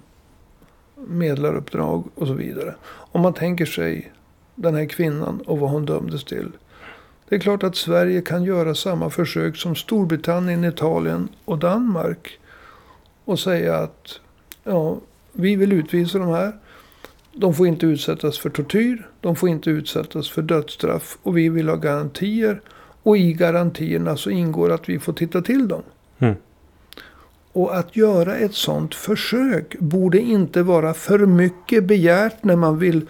medlaruppdrag 0.95 2.03
och 2.15 2.27
så 2.27 2.33
vidare. 2.33 2.75
Om 2.85 3.21
man 3.21 3.33
tänker 3.33 3.65
sig 3.65 4.13
den 4.55 4.75
här 4.75 4.85
kvinnan 4.85 5.41
och 5.41 5.59
vad 5.59 5.69
hon 5.69 5.85
dömdes 5.85 6.23
till. 6.23 6.51
Det 7.29 7.35
är 7.35 7.39
klart 7.39 7.63
att 7.63 7.75
Sverige 7.75 8.21
kan 8.21 8.43
göra 8.43 8.75
samma 8.75 9.09
försök 9.09 9.57
som 9.57 9.75
Storbritannien, 9.75 10.65
Italien 10.65 11.29
och 11.45 11.57
Danmark. 11.57 12.39
Och 13.25 13.39
säga 13.39 13.77
att 13.77 14.19
ja, 14.63 14.97
vi 15.33 15.55
vill 15.55 15.73
utvisa 15.73 16.19
de 16.19 16.27
här. 16.27 16.53
De 17.33 17.53
får 17.53 17.67
inte 17.67 17.85
utsättas 17.85 18.39
för 18.39 18.49
tortyr. 18.49 19.07
De 19.21 19.35
får 19.35 19.49
inte 19.49 19.69
utsättas 19.69 20.29
för 20.29 20.41
dödsstraff. 20.41 21.17
Och 21.23 21.37
vi 21.37 21.49
vill 21.49 21.69
ha 21.69 21.75
garantier. 21.75 22.61
Och 23.03 23.17
i 23.17 23.33
garantierna 23.33 24.17
så 24.17 24.29
ingår 24.29 24.71
att 24.71 24.89
vi 24.89 24.99
får 24.99 25.13
titta 25.13 25.41
till 25.41 25.67
dem. 25.67 25.81
Mm. 26.19 26.35
Och 27.51 27.75
att 27.77 27.95
göra 27.95 28.35
ett 28.35 28.55
sånt 28.55 28.95
försök 28.95 29.79
borde 29.79 30.19
inte 30.19 30.63
vara 30.63 30.93
för 30.93 31.19
mycket 31.19 31.83
begärt 31.83 32.43
när 32.43 32.55
man 32.55 32.79
vill 32.79 33.05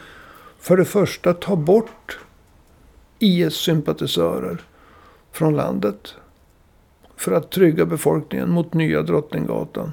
för 0.59 0.77
det 0.77 0.85
första 0.85 1.33
ta 1.33 1.55
bort 1.55 2.19
IS-sympatisörer 3.19 4.57
från 5.31 5.55
landet. 5.55 6.13
För 7.15 7.31
att 7.31 7.49
trygga 7.51 7.85
befolkningen 7.85 8.49
mot 8.49 8.73
nya 8.73 9.01
Drottninggatan. 9.01 9.91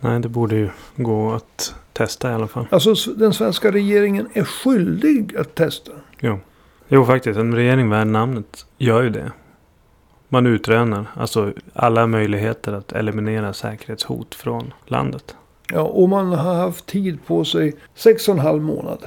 Nej, 0.00 0.20
det 0.20 0.28
borde 0.28 0.56
ju 0.56 0.68
gå 0.96 1.32
att 1.32 1.74
testa 1.92 2.30
i 2.30 2.34
alla 2.34 2.46
fall. 2.48 2.66
Alltså 2.70 2.94
den 3.12 3.32
svenska 3.32 3.70
regeringen 3.72 4.28
är 4.32 4.44
skyldig 4.44 5.36
att 5.36 5.54
testa. 5.54 5.92
Jo. 6.20 6.38
Jo, 6.88 7.04
faktiskt. 7.04 7.38
En 7.38 7.54
regering 7.54 7.90
värd 7.90 8.06
namnet 8.06 8.66
gör 8.78 9.02
ju 9.02 9.10
det. 9.10 9.32
Man 10.28 10.46
utrönar 10.46 11.06
alltså 11.16 11.52
alla 11.72 12.06
möjligheter 12.06 12.72
att 12.72 12.92
eliminera 12.92 13.52
säkerhetshot 13.52 14.34
från 14.34 14.72
landet. 14.86 15.36
Ja, 15.72 15.80
och 15.80 16.08
man 16.08 16.32
har 16.32 16.54
haft 16.54 16.86
tid 16.86 17.18
på 17.26 17.44
sig 17.44 17.74
sex 17.94 18.28
och 18.28 18.34
en 18.34 18.40
halv 18.40 18.62
månad. 18.62 18.98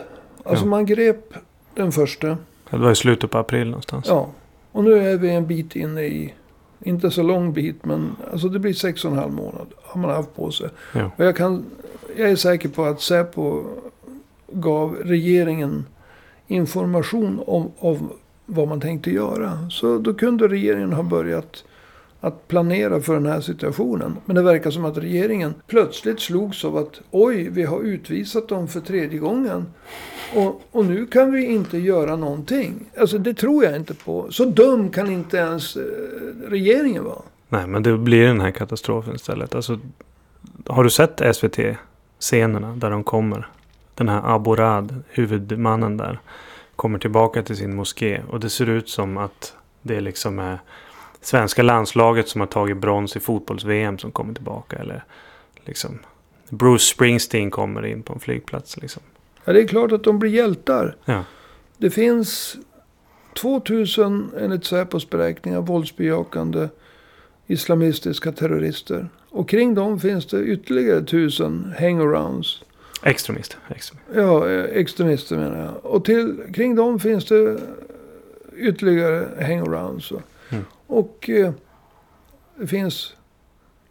Alltså 0.44 0.66
Ja. 0.66 0.70
man 0.70 0.86
grep 0.86 1.34
den 1.78 1.92
första. 1.92 2.38
Det 2.70 2.78
var 2.78 2.92
i 2.92 2.96
slutet 2.96 3.32
på 3.32 3.38
april 3.38 3.68
någonstans. 3.68 4.06
Ja, 4.08 4.30
och 4.72 4.84
nu 4.84 5.10
är 5.10 5.18
vi 5.18 5.30
en 5.30 5.48
bit 5.48 5.76
inne 5.76 6.02
i, 6.02 6.34
inte 6.84 7.12
så 7.12 7.24
lång 7.24 7.54
bit, 7.54 7.86
men 7.86 8.16
alltså 8.32 8.50
det 8.50 8.60
blir 8.60 8.74
sex 8.74 9.06
och 9.06 9.12
en 9.12 9.18
halv 9.18 9.34
månad 9.34 9.68
har 9.84 10.02
man 10.02 10.12
haft 10.12 10.36
på 10.36 10.52
sig. 10.52 10.70
Ja. 10.94 11.12
Och 11.18 11.26
jag, 11.26 11.36
kan, 11.36 11.66
jag 12.18 12.30
är 12.30 12.36
säker 12.36 12.70
på 12.70 12.86
att 12.86 13.02
Säpo 13.02 13.64
gav 14.52 14.96
regeringen 14.96 15.86
information 16.48 17.42
om, 17.48 17.72
om 17.78 18.10
vad 18.46 18.68
man 18.68 18.82
tänkte 18.82 19.12
göra. 19.12 19.70
Så 19.70 19.98
då 19.98 20.14
kunde 20.14 20.48
regeringen 20.48 20.94
ha 20.94 21.04
börjat 21.04 21.64
att 22.20 22.48
planera 22.48 23.02
för 23.02 23.14
den 23.14 23.26
här 23.26 23.42
situationen. 23.42 24.18
Men 24.26 24.36
det 24.36 24.42
verkar 24.42 24.72
som 24.72 24.86
att 24.86 24.98
regeringen 24.98 25.54
plötsligt 25.68 26.20
slogs 26.20 26.66
av 26.66 26.78
att 26.78 27.02
oj, 27.12 27.50
vi 27.50 27.64
har 27.64 27.82
utvisat 27.82 28.48
dem 28.48 28.68
för 28.68 28.80
tredje 28.80 29.20
gången. 29.20 29.66
Och, 30.36 30.62
och 30.72 30.86
nu 30.86 31.06
kan 31.06 31.32
vi 31.32 31.46
inte 31.46 31.78
göra 31.78 32.16
någonting. 32.16 32.86
Alltså 33.00 33.18
det 33.18 33.34
tror 33.34 33.64
jag 33.64 33.76
inte 33.76 33.94
på. 33.94 34.32
Så 34.32 34.46
dum 34.46 34.90
kan 34.90 35.12
inte 35.12 35.38
ens 35.38 35.76
eh, 35.76 35.82
regeringen 36.48 37.04
vara. 37.04 37.22
Nej, 37.50 37.68
men 37.68 37.84
det 37.84 37.98
blir 37.98 38.28
den 38.28 38.42
här 38.42 38.52
katastrofen 38.52 39.16
istället. 39.16 39.56
Alltså, 39.56 39.80
har 40.66 40.84
du 40.84 40.90
sett 40.90 41.36
SVT-scenerna 41.36 42.76
där 42.76 42.90
de 42.90 43.04
kommer? 43.04 43.48
Den 43.96 44.10
här 44.10 44.36
Aborad, 44.36 45.04
huvudmannen 45.10 45.98
där, 45.98 46.20
kommer 46.76 47.00
tillbaka 47.00 47.44
till 47.44 47.58
sin 47.58 47.76
moské. 47.76 48.22
Och 48.30 48.40
det 48.40 48.50
ser 48.50 48.70
ut 48.70 48.90
som 48.90 49.18
att 49.18 49.54
det 49.82 50.02
liksom 50.02 50.40
är 50.40 50.60
svenska 51.22 51.64
landslaget 51.64 52.28
som 52.28 52.42
har 52.42 52.48
tagit 52.48 52.78
brons 52.78 53.16
i 53.16 53.20
fotbolls-VM 53.20 53.98
som 53.98 54.12
kommer 54.12 54.34
tillbaka. 54.34 54.78
Eller 54.78 55.04
liksom 55.66 56.00
Bruce 56.50 56.84
Springsteen 56.84 57.52
kommer 57.52 57.86
in 57.86 58.04
på 58.04 58.14
en 58.14 58.20
flygplats. 58.20 58.78
Liksom. 58.78 59.04
Ja, 59.48 59.54
det 59.54 59.62
är 59.62 59.68
klart 59.68 59.92
att 59.92 60.04
de 60.04 60.20
blir 60.20 60.32
hjältar. 60.32 60.96
Ja. 61.06 61.24
Det 61.78 61.90
finns 61.90 62.58
2000 63.34 64.32
enligt 64.40 64.66
Säpos 64.66 65.10
beräkningar 65.10 65.62
våldsbejakande 65.62 66.68
islamistiska 67.48 68.32
terrorister. 68.32 69.10
Och 69.30 69.50
kring 69.50 69.76
dem 69.76 70.00
finns 70.00 70.26
det 70.26 70.44
ytterligare 70.44 71.04
tusen 71.04 71.74
hangarounds. 71.80 72.64
Extremist. 73.04 73.58
extremist. 73.70 74.08
Ja, 74.16 74.50
eh, 74.50 74.64
extremister 74.64 75.38
menar 75.38 75.58
jag. 75.58 75.86
Och 75.92 76.06
till, 76.06 76.38
kring 76.54 76.76
dem 76.76 77.00
finns 77.00 77.26
det 77.26 77.60
ytterligare 78.58 79.46
hangarounds. 79.46 80.12
Mm. 80.50 80.66
Och 80.88 81.30
eh, 81.30 81.52
det 82.56 82.68
finns 82.68 83.16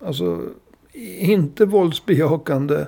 alltså 0.00 0.42
inte 1.18 1.64
våldsbejakande 1.64 2.86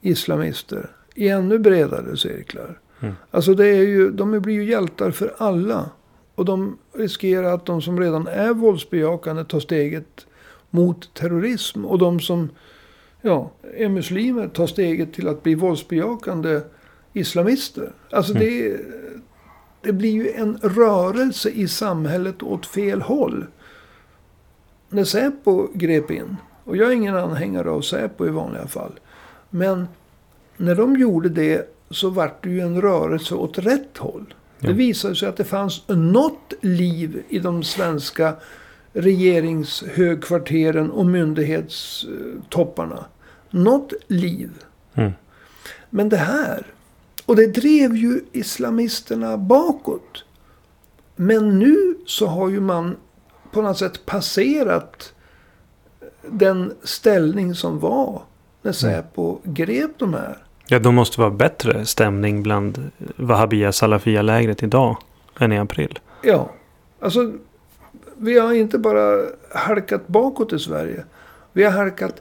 islamister 0.00 0.90
i 1.16 1.28
ännu 1.28 1.58
bredare 1.58 2.16
cirklar. 2.16 2.78
Mm. 3.00 3.14
Alltså 3.30 3.54
det 3.54 3.66
är 3.66 3.82
ju, 3.82 4.10
de 4.10 4.40
blir 4.40 4.54
ju 4.54 4.64
hjältar 4.64 5.10
för 5.10 5.34
alla. 5.38 5.90
Och 6.34 6.44
de 6.44 6.78
riskerar 6.92 7.54
att 7.54 7.66
de 7.66 7.82
som 7.82 8.00
redan 8.00 8.26
är 8.26 8.52
våldsbejakande 8.52 9.44
tar 9.44 9.60
steget 9.60 10.26
mot 10.70 11.14
terrorism. 11.14 11.84
Och 11.84 11.98
de 11.98 12.20
som 12.20 12.48
ja, 13.22 13.50
är 13.76 13.88
muslimer 13.88 14.48
tar 14.48 14.66
steget 14.66 15.12
till 15.14 15.28
att 15.28 15.42
bli 15.42 15.54
våldsbejakande 15.54 16.60
islamister. 17.12 17.92
Alltså 18.10 18.32
Mm. 18.32 18.44
det, 18.46 18.76
det 19.82 19.92
blir 19.92 20.12
ju 20.12 20.30
en 20.30 20.58
rörelse 20.62 21.50
i 21.50 21.68
samhället 21.68 22.42
åt 22.42 22.66
fel 22.66 23.02
håll. 23.02 23.46
När 24.88 25.04
Säpo 25.04 25.68
grep 25.74 26.10
in, 26.10 26.36
och 26.64 26.76
jag 26.76 26.88
är 26.88 26.92
ingen 26.92 27.16
anhängare 27.16 27.70
av 27.70 27.80
Säpo 27.80 28.26
i 28.26 28.30
vanliga 28.30 28.66
fall. 28.66 28.92
Men 29.50 29.88
när 30.56 30.74
de 30.74 30.96
gjorde 30.96 31.28
det 31.28 31.76
så 31.90 32.10
vart 32.10 32.42
det 32.42 32.50
ju 32.50 32.60
en 32.60 32.82
rörelse 32.82 33.34
åt 33.34 33.58
rätt 33.58 33.98
håll. 33.98 34.34
Ja. 34.58 34.68
Det 34.68 34.74
visade 34.74 35.16
sig 35.16 35.28
att 35.28 35.36
det 35.36 35.44
fanns 35.44 35.88
något 35.88 36.52
liv 36.60 37.22
i 37.28 37.38
de 37.38 37.62
svenska 37.62 38.34
regeringshögkvarteren 38.92 40.90
och 40.90 41.06
myndighetstopparna. 41.06 43.04
Något 43.50 43.92
liv. 44.06 44.50
Mm. 44.94 45.12
Men 45.90 46.08
det 46.08 46.16
här, 46.16 46.66
och 47.26 47.36
det 47.36 47.46
drev 47.46 47.96
ju 47.96 48.20
islamisterna 48.32 49.36
bakåt. 49.36 50.24
Men 51.16 51.58
nu 51.58 51.94
så 52.06 52.26
har 52.26 52.48
ju 52.48 52.60
man 52.60 52.96
på 53.52 53.62
något 53.62 53.78
sätt 53.78 54.06
passerat 54.06 55.12
den 56.30 56.72
ställning 56.82 57.54
som 57.54 57.78
var 57.78 58.22
när 58.62 58.72
Säpo 58.72 59.38
grep 59.44 59.90
de 59.98 60.14
här. 60.14 60.45
Ja, 60.68 60.78
då 60.78 60.92
måste 60.92 61.16
det 61.16 61.20
vara 61.22 61.30
bättre 61.30 61.84
stämning 61.86 62.42
bland 62.42 62.90
Wahhabia 63.16 63.72
Salafia-lägret 63.72 64.62
idag 64.62 64.96
än 65.38 65.52
i 65.52 65.58
april. 65.58 65.98
Ja, 66.22 66.50
alltså 67.00 67.32
vi 68.16 68.38
har 68.38 68.52
inte 68.52 68.78
bara 68.78 69.22
halkat 69.54 70.06
bakåt 70.06 70.52
i 70.52 70.58
Sverige. 70.58 71.04
Vi 71.52 71.64
har 71.64 71.70
halkat 71.72 72.14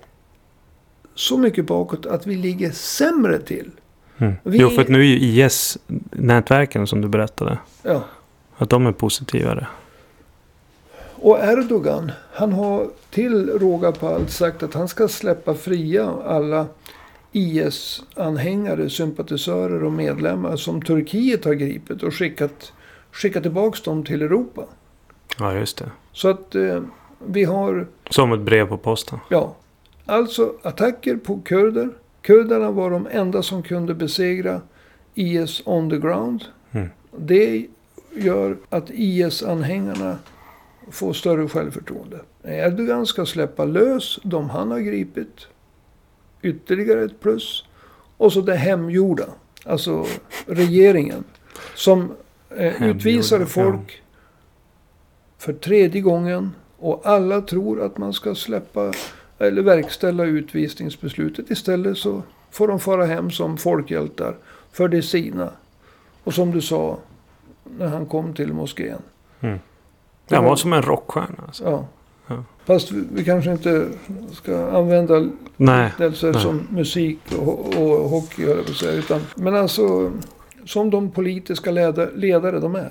så 1.15 1.38
mycket 1.38 1.65
bakåt 1.65 2.05
att 2.05 2.27
vi 2.27 2.36
ligger 2.36 2.71
sämre 2.71 3.39
till. 3.39 3.71
Mm. 4.17 4.34
Vi- 4.43 4.58
Jo, 4.58 4.69
för 4.69 4.81
att 4.81 4.88
nu 4.89 4.99
är 4.99 5.03
ju 5.05 5.19
IS-nätverken 5.19 6.88
som 6.88 7.01
du 7.01 7.08
berättade. 7.08 7.58
Ja. 7.84 8.03
Att 8.58 8.69
de 8.69 8.86
är 8.88 8.91
positivare. 8.91 9.67
Och 11.15 11.39
Erdogan, 11.39 12.12
han 12.34 12.53
har 12.53 12.88
till 13.12 13.49
råga 13.60 13.91
på 13.91 14.08
allt 14.08 14.31
sagt 14.31 14.63
att 14.63 14.73
han 14.73 14.88
ska 14.88 15.08
släppa 15.08 15.53
fria 15.53 16.12
alla 16.25 16.65
IS-anhängare, 17.36 18.89
sympatisörer 18.89 19.84
och 19.84 19.91
medlemmar 19.91 20.56
som 20.56 20.82
Turkiet 20.82 21.45
har 21.45 21.54
gripit 21.54 22.04
och 22.04 22.13
skickat, 22.13 22.74
skickat 23.12 23.43
tillbaka 23.43 23.78
dem 23.86 24.04
till 24.04 24.21
Europa. 24.21 24.63
Ja, 25.39 25.54
just 25.54 25.78
det. 25.78 25.91
Så 26.12 26.28
att 26.30 26.56
eh, 26.56 26.82
vi 27.28 27.43
har, 27.43 27.88
Som 28.10 28.32
ett 28.34 28.39
brev 28.41 28.67
på 28.67 28.78
posten. 28.78 29.19
ja, 29.30 29.56
alltså 30.06 30.54
attacker 30.63 31.17
på 31.17 31.41
kurder. 31.41 31.89
Kurderna 32.21 32.71
var 32.71 32.91
de 32.91 33.08
enda 33.12 33.43
som 33.43 33.63
kunde 33.63 33.93
besegra 33.93 34.62
IS 35.15 35.62
on 35.65 35.89
the 35.89 35.98
ground. 35.98 36.43
Mm. 36.71 36.89
Det 37.17 37.65
gör 38.15 38.58
att 38.69 38.89
IS-anhängarna 38.89 40.17
får 40.91 41.13
större 41.13 41.48
självförtroende. 41.48 42.19
Erdogan 42.43 43.06
ska 43.06 43.26
släppa 43.26 43.65
lös 43.65 44.19
de 44.24 44.50
han 44.50 44.71
har 44.71 44.80
gripit. 44.80 45.48
Ytterligare 46.45 47.03
ett 47.03 47.19
plus. 47.19 47.63
Och 48.17 48.34
så 48.34 48.41
det 48.41 48.55
hemgjorda. 48.55 49.25
Alltså 49.65 50.05
regeringen. 50.45 51.23
Som 51.75 52.12
eh, 52.49 52.84
utvisade 52.84 53.45
folk 53.45 54.01
för 55.38 55.53
tredje 55.53 56.01
gången. 56.01 56.51
Och 56.77 57.01
alla 57.03 57.41
tror 57.41 57.81
att 57.81 57.97
man 57.97 58.13
ska 58.13 58.36
släppa 58.36 58.93
eller 59.39 59.62
verkställa 59.62 60.23
utvisningsbeslutet. 60.23 61.51
Istället 61.51 61.97
så 61.97 62.23
får 62.51 62.67
de 62.67 62.79
fara 62.79 63.05
hem 63.05 63.31
som 63.31 63.58
folkhjältar 63.58 64.36
för 64.71 64.88
det 64.88 65.01
sina. 65.01 65.51
Och 66.23 66.34
som 66.34 66.51
du 66.51 66.62
sa 66.62 66.97
när 67.63 67.88
han 67.88 68.05
kom 68.05 68.34
till 68.34 68.53
moskén. 68.53 69.01
Mm. 69.39 69.60
Det 70.27 70.39
var 70.39 70.55
som 70.55 70.73
en 70.73 70.81
rockstjärna. 70.81 71.43
Alltså. 71.47 71.63
Ja. 71.63 71.88
Ja. 72.28 72.44
Fast 72.66 72.92
vi, 72.92 73.04
vi 73.12 73.26
kanske 73.26 73.52
inte 73.52 73.88
ska 74.32 74.70
använda 74.70 75.30
Nej, 75.58 75.90
liknelser 75.90 76.32
nej. 76.34 76.42
som 76.42 76.68
musik 76.72 77.20
och, 77.40 77.76
och 77.76 78.10
hockey, 78.10 78.46
höll 78.46 78.58
jag 78.58 78.66
på 78.66 78.72
att 78.72 78.78
säga. 78.78 78.92
Utan, 78.94 79.22
men 79.36 79.56
alltså, 79.56 80.12
som 80.66 80.90
de 80.90 81.12
politiska 81.12 81.72
ledare, 81.72 82.10
ledare 82.16 82.60
de 82.60 82.76
är. 82.76 82.90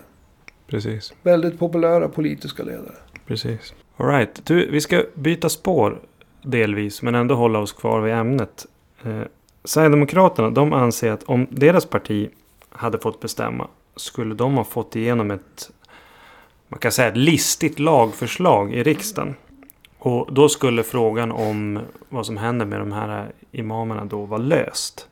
precis. 0.67 1.13
Väldigt 1.23 1.59
populära 1.59 2.09
politiska 2.09 2.63
ledare. 2.63 2.95
Precis. 3.27 3.75
All 3.97 4.07
right. 4.07 4.47
Du, 4.47 4.71
vi 4.71 4.81
ska 4.81 5.03
byta 5.15 5.49
spår 5.49 6.01
delvis, 6.43 7.03
men 7.03 7.15
ändå 7.15 7.35
hålla 7.35 7.59
oss 7.59 7.73
kvar 7.73 8.01
vid 8.01 8.15
ämnet. 8.15 8.67
Eh, 9.05 9.21
Sverigedemokraterna, 9.65 10.51
de 10.51 10.73
anser 10.73 11.13
att 11.13 11.23
om 11.23 11.47
deras 11.51 11.87
parti 11.87 12.29
hade 12.71 12.99
fått 12.99 13.21
bestämma 13.21 13.69
skulle 13.97 14.35
de 14.35 14.55
ha 14.57 14.65
fått 14.65 14.97
igenom 14.97 15.31
ett, 15.31 15.71
man 16.69 16.79
kan 16.79 16.93
säga 16.93 17.09
ett 17.09 17.17
listigt 17.17 17.79
lagförslag 17.79 18.75
i 18.75 18.83
riksdagen. 18.83 19.35
Och 19.99 20.35
då 20.35 20.49
skulle 20.49 20.83
frågan 20.83 21.33
om 21.33 21.81
vad 22.09 22.27
som 22.27 22.37
händer 22.37 22.67
med 22.67 22.81
de 22.81 22.93
här 22.93 23.33
imamerna 23.53 24.05
då 24.05 24.25
vara 24.25 24.41
löst. 24.41 25.09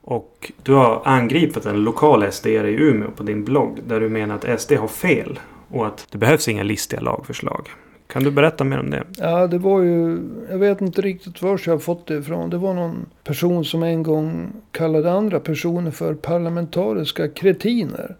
Och 0.00 0.52
du 0.62 0.72
har 0.72 1.02
angripit 1.04 1.66
en 1.66 1.84
lokal 1.84 2.32
SD 2.32 2.46
i 2.46 2.76
Umeå 2.78 3.10
på 3.10 3.22
din 3.22 3.44
blogg 3.44 3.78
där 3.86 4.00
du 4.00 4.08
menar 4.08 4.34
att 4.34 4.60
SD 4.60 4.72
har 4.72 4.88
fel 4.88 5.38
och 5.68 5.86
att 5.86 6.06
det 6.10 6.18
behövs 6.18 6.48
inga 6.48 6.62
listiga 6.62 7.00
lagförslag. 7.00 7.68
Kan 8.06 8.24
du 8.24 8.30
berätta 8.30 8.64
mer 8.64 8.78
om 8.78 8.90
det? 8.90 9.04
Ja, 9.16 9.46
det 9.46 9.58
var 9.58 9.80
ju... 9.80 10.18
Jag 10.50 10.58
vet 10.58 10.80
inte 10.80 11.02
riktigt 11.02 11.42
var 11.42 11.60
jag 11.66 11.72
har 11.72 11.78
fått 11.78 12.06
det 12.06 12.14
ifrån. 12.16 12.50
Det 12.50 12.58
var 12.58 12.74
någon 12.74 13.06
person 13.24 13.64
som 13.64 13.82
en 13.82 14.02
gång 14.02 14.52
kallade 14.70 15.12
andra 15.12 15.40
personer 15.40 15.90
för 15.90 16.14
parlamentariska 16.14 17.28
kretiner. 17.28 18.16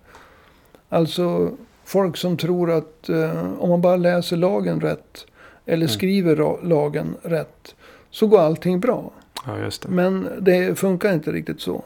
Alltså 0.89 1.51
folk 1.87 2.17
som 2.17 2.37
tror 2.37 2.71
att 2.71 3.09
eh, 3.09 3.53
om 3.59 3.69
man 3.69 3.81
bara 3.81 3.97
läser 3.97 4.37
lagen 4.37 4.81
rätt 4.81 5.27
eller 5.67 5.87
Mm. 5.87 5.89
skriver 5.89 6.65
lagen 6.67 7.17
rätt 7.23 7.75
så 8.11 8.27
går 8.27 8.41
allting 8.41 8.81
bra. 8.81 9.11
Ja, 9.47 9.53
det. 9.57 9.89
Men 9.89 10.29
det 10.41 10.79
funkar 10.79 11.13
inte 11.13 11.33
riktigt 11.33 11.61
så. 11.61 11.85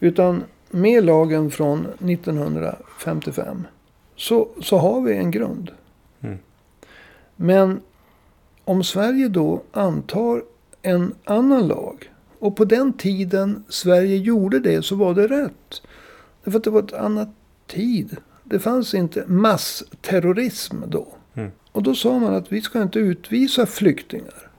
Utan 0.00 0.44
med 0.70 1.04
lagen 1.04 1.50
från 1.50 1.86
1955 1.98 3.66
så, 4.16 4.48
så 4.62 4.76
har 4.78 5.00
vi 5.00 5.16
en 5.16 5.30
grund. 5.30 5.70
Mm. 6.20 6.38
Men 7.36 7.80
om 8.64 8.84
Sverige 8.84 9.28
då 9.28 9.62
antar 9.72 10.42
en 10.82 11.14
annan 11.24 11.66
lag. 11.66 12.12
Och 12.38 12.56
på 12.56 12.64
den 12.64 12.92
tiden 12.92 13.64
Sverige 13.68 14.16
gjorde 14.16 14.60
det 14.60 14.82
så 14.84 14.94
var 14.96 15.14
det 15.14 15.26
rätt. 15.26 15.82
Därför 16.44 16.58
att 16.58 16.64
det 16.64 16.70
var 16.70 16.82
ett 16.82 16.92
annat 16.92 17.28
tid. 17.66 18.16
Det 18.52 18.58
fanns 18.58 18.94
inte 18.94 19.24
massterrorism 19.26 20.76
då. 20.86 21.06
Mm. 21.34 21.50
Och 21.72 21.82
då 21.82 21.94
sa 21.94 22.18
man 22.18 22.34
att 22.34 22.52
vi 22.52 22.60
ska 22.60 22.82
inte 22.82 22.98
utvisa 22.98 23.66
flyktingar. 23.66 24.50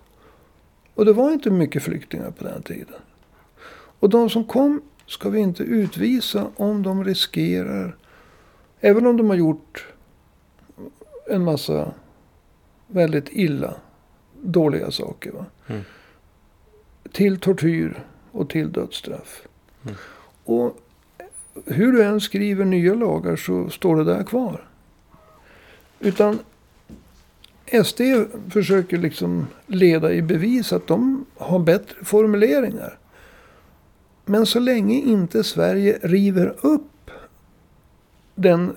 Och 0.93 1.05
det 1.05 1.13
var 1.13 1.31
inte 1.31 1.49
mycket 1.49 1.83
flyktingar 1.83 2.31
på 2.31 2.43
den 2.43 2.63
tiden. 2.63 2.99
Och 3.99 4.09
de 4.09 4.29
som 4.29 4.45
kom 4.45 4.81
ska 5.07 5.29
vi 5.29 5.39
inte 5.39 5.63
utvisa 5.63 6.47
om 6.55 6.83
de 6.83 7.03
riskerar, 7.03 7.95
även 8.79 9.07
om 9.07 9.17
de 9.17 9.29
har 9.29 9.37
gjort 9.37 9.87
en 11.29 11.43
massa 11.43 11.93
väldigt 12.87 13.29
illa, 13.31 13.75
dåliga 14.41 14.91
saker. 14.91 15.31
Va? 15.31 15.45
Mm. 15.67 15.81
Till 17.11 17.39
tortyr 17.39 18.03
och 18.31 18.49
till 18.49 18.71
dödsstraff. 18.71 19.47
Mm. 19.83 19.95
Och 20.43 20.77
hur 21.65 21.91
du 21.91 22.03
än 22.03 22.21
skriver 22.21 22.65
nya 22.65 22.93
lagar 22.93 23.35
så 23.35 23.69
står 23.69 23.95
det 23.95 24.03
där 24.03 24.23
kvar. 24.23 24.67
Utan 25.99 26.39
SD 27.83 28.01
försöker 28.49 28.97
liksom 28.97 29.47
leda 29.67 30.13
i 30.13 30.21
bevis 30.21 30.73
att 30.73 30.87
de 30.87 31.25
har 31.35 31.59
bättre 31.59 32.05
formuleringar. 32.05 32.97
Men 34.25 34.45
så 34.45 34.59
länge 34.59 34.95
inte 34.95 35.43
Sverige 35.43 35.99
river 36.01 36.55
upp 36.61 37.11
den 38.35 38.75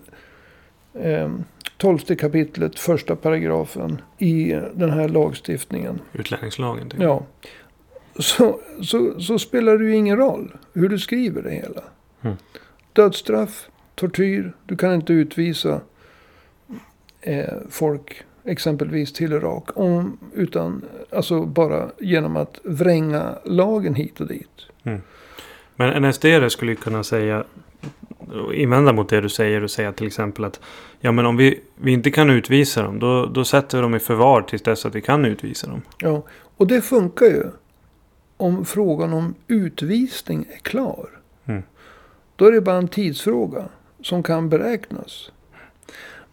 eh, 0.94 1.32
tolfte 1.76 2.16
kapitlet, 2.16 2.78
första 2.78 3.16
paragrafen 3.16 4.02
i 4.18 4.60
den 4.74 4.90
här 4.90 5.08
lagstiftningen. 5.08 6.00
Utlänningslagen. 6.12 6.90
typ. 6.90 7.00
Ja. 7.00 7.26
Så, 8.18 8.60
så, 8.82 9.20
så 9.20 9.38
spelar 9.38 9.78
det 9.78 9.84
ju 9.84 9.96
ingen 9.96 10.16
roll 10.16 10.56
hur 10.72 10.88
du 10.88 10.98
skriver 10.98 11.42
det 11.42 11.50
hela. 11.50 11.82
Mm. 12.22 12.36
Dödsstraff, 12.96 13.68
tortyr, 13.94 14.52
du 14.66 14.76
kan 14.76 14.94
inte 14.94 15.12
utvisa 15.12 15.80
eh, 17.20 17.54
folk 17.70 18.22
exempelvis 18.44 19.12
till 19.12 19.32
Irak. 19.32 19.64
Om, 19.74 20.18
utan 20.34 20.82
alltså 21.12 21.42
bara 21.42 21.90
genom 21.98 22.36
att 22.36 22.60
vränga 22.64 23.38
lagen 23.44 23.94
hit 23.94 24.20
och 24.20 24.26
dit. 24.26 24.66
Men 25.76 26.04
en 26.04 26.12
sd 26.12 26.26
skulle 26.48 26.74
kunna 26.74 27.04
säga 27.04 27.44
invända 28.54 28.92
mot 28.92 29.08
det 29.08 29.20
du 29.20 29.28
säger 29.28 29.62
och 29.62 29.70
säga 29.70 29.92
till 29.92 30.06
exempel 30.06 30.44
att 30.44 30.60
ja 31.00 31.12
men 31.12 31.26
om 31.26 31.36
vi, 31.36 31.60
vi 31.76 31.92
inte 31.92 32.10
kan 32.10 32.30
utvisa 32.30 32.82
dem 32.82 32.98
då, 32.98 33.26
då 33.26 33.44
sätter 33.44 33.78
vi 33.78 33.82
dem 33.82 33.94
i 33.94 33.98
förvar 33.98 34.42
tills 34.42 34.62
dess 34.62 34.86
att 34.86 34.94
vi 34.94 35.00
kan 35.00 35.24
utvisa 35.24 35.66
dem. 35.66 35.82
Ja, 35.98 36.22
och 36.56 36.66
det 36.66 36.82
funkar 36.82 37.26
ju. 37.26 37.44
Om 38.36 38.64
frågan 38.64 39.12
om 39.12 39.34
utvisning 39.48 40.46
är 40.50 40.58
klar. 40.58 41.15
Då 42.36 42.44
är 42.44 42.52
det 42.52 42.60
bara 42.60 42.76
en 42.76 42.88
tidsfråga 42.88 43.68
som 44.02 44.22
kan 44.22 44.48
beräknas. 44.48 45.30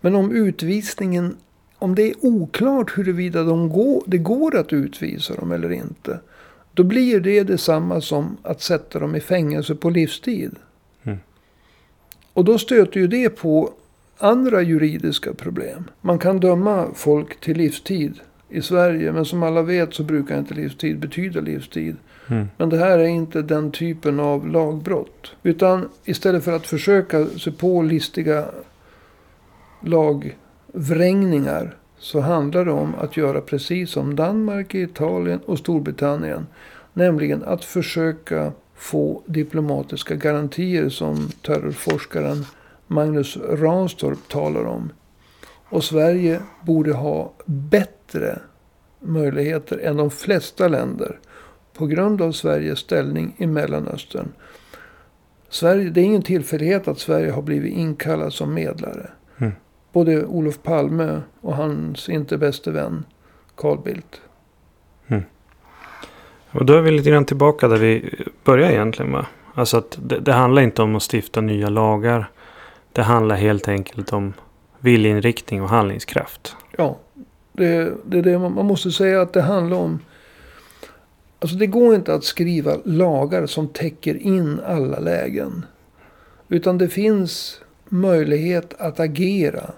Men 0.01 0.15
om 0.15 0.31
utvisningen, 0.31 1.37
om 1.79 1.95
det 1.95 2.09
är 2.09 2.15
oklart 2.21 2.97
huruvida 2.97 3.43
de 3.43 3.69
går, 3.69 4.03
det 4.07 4.17
går 4.17 4.57
att 4.57 4.73
utvisa 4.73 5.35
dem 5.35 5.51
eller 5.51 5.71
inte. 5.71 6.19
Då 6.73 6.83
blir 6.83 7.19
det 7.19 7.43
detsamma 7.43 8.01
som 8.01 8.37
att 8.43 8.61
sätta 8.61 8.99
dem 8.99 9.15
i 9.15 9.19
fängelse 9.19 9.75
på 9.75 9.89
livstid. 9.89 10.55
Mm. 11.03 11.17
Och 12.33 12.45
då 12.45 12.57
stöter 12.57 12.99
ju 12.99 13.07
det 13.07 13.29
på 13.29 13.73
andra 14.17 14.61
juridiska 14.61 15.33
problem. 15.33 15.83
Man 16.01 16.19
kan 16.19 16.39
döma 16.39 16.87
folk 16.93 17.39
till 17.39 17.57
livstid 17.57 18.19
i 18.49 18.61
Sverige. 18.61 19.11
Men 19.11 19.25
som 19.25 19.43
alla 19.43 19.61
vet 19.61 19.93
så 19.93 20.03
brukar 20.03 20.39
inte 20.39 20.53
livstid 20.53 20.99
betyda 20.99 21.41
livstid. 21.41 21.95
Mm. 22.27 22.47
Men 22.57 22.69
det 22.69 22.77
här 22.77 22.99
är 22.99 23.05
inte 23.05 23.41
den 23.41 23.71
typen 23.71 24.19
av 24.19 24.47
lagbrott. 24.47 25.31
Utan 25.43 25.89
istället 26.05 26.43
för 26.43 26.51
att 26.51 26.67
försöka 26.67 27.25
sig 27.25 27.53
på 27.53 27.81
listiga 27.81 28.45
lagvrängningar. 29.81 31.75
Så 31.97 32.19
handlar 32.19 32.65
det 32.65 32.71
om 32.71 32.95
att 32.95 33.17
göra 33.17 33.41
precis 33.41 33.89
som 33.89 34.15
Danmark, 34.15 34.75
Italien 34.75 35.39
och 35.45 35.59
Storbritannien. 35.59 36.47
Nämligen 36.93 37.43
att 37.43 37.65
försöka 37.65 38.51
få 38.75 39.21
diplomatiska 39.25 40.15
garantier 40.15 40.89
som 40.89 41.29
terrorforskaren 41.41 42.45
Magnus 42.88 43.38
Ranstorp 43.38 44.27
talar 44.27 44.65
om. 44.65 44.89
Och 45.69 45.83
Sverige 45.83 46.41
borde 46.62 46.93
ha 46.93 47.33
bättre 47.45 48.39
möjligheter 48.99 49.77
än 49.77 49.97
de 49.97 50.12
flesta 50.12 50.67
länder. 50.67 51.19
På 51.73 51.86
grund 51.86 52.21
av 52.21 52.31
Sveriges 52.31 52.79
ställning 52.79 53.36
i 53.38 53.47
Mellanöstern. 53.47 54.27
Sverige, 55.49 55.89
det 55.89 56.01
är 56.01 56.05
ingen 56.05 56.21
tillfällighet 56.21 56.88
att 56.88 56.99
Sverige 56.99 57.31
har 57.31 57.41
blivit 57.41 57.73
inkallad 57.73 58.33
som 58.33 58.53
medlare. 58.53 59.09
Mm. 59.38 59.53
Både 59.91 60.25
Olof 60.25 60.63
Palme 60.63 61.21
och 61.41 61.55
hans 61.55 62.09
inte 62.09 62.38
bäste 62.38 62.71
vän 62.71 63.05
Carl 63.55 63.77
Bildt. 63.83 64.21
Och 66.53 66.65
då 66.65 66.73
är 66.73 66.81
vi 66.81 66.91
lite 66.91 67.09
grann 67.09 67.25
tillbaka 67.25 67.67
där 67.67 67.77
vi 67.77 68.23
började 68.43 68.73
egentligen 68.73 69.12
va? 69.12 69.25
Alltså 69.53 69.77
att 69.77 69.97
det, 70.01 70.19
det 70.19 70.33
handlar 70.33 70.62
inte 70.62 70.81
om 70.81 70.95
att 70.95 71.13
stifta 71.13 71.41
nya 71.41 71.69
lagar. 71.69 72.29
Det 72.91 73.01
handlar 73.01 73.36
helt 73.36 73.67
enkelt 73.67 74.13
om 74.13 74.33
viljeinriktning 74.79 75.62
och 75.62 75.69
handlingskraft. 75.69 76.55
Ja, 76.77 76.97
det, 77.51 77.93
det 78.05 78.17
är 78.17 78.21
det 78.21 78.39
man, 78.39 78.53
man 78.53 78.65
måste 78.65 78.91
säga 78.91 79.21
att 79.21 79.33
det 79.33 79.41
handlar 79.41 79.77
om. 79.77 79.99
Alltså 81.43 81.56
det 81.58 81.67
går 81.67 81.95
inte 81.95 82.13
att 82.13 82.23
skriva 82.23 82.77
lagar 82.86 83.45
som 83.45 83.67
täcker 83.67 84.15
in 84.15 84.60
alla 84.65 84.99
lägen. 84.99 85.65
Utan 86.49 86.77
det 86.77 86.89
finns 86.89 87.62
möjlighet 87.89 88.73
att 88.82 88.99
agera 88.99 89.71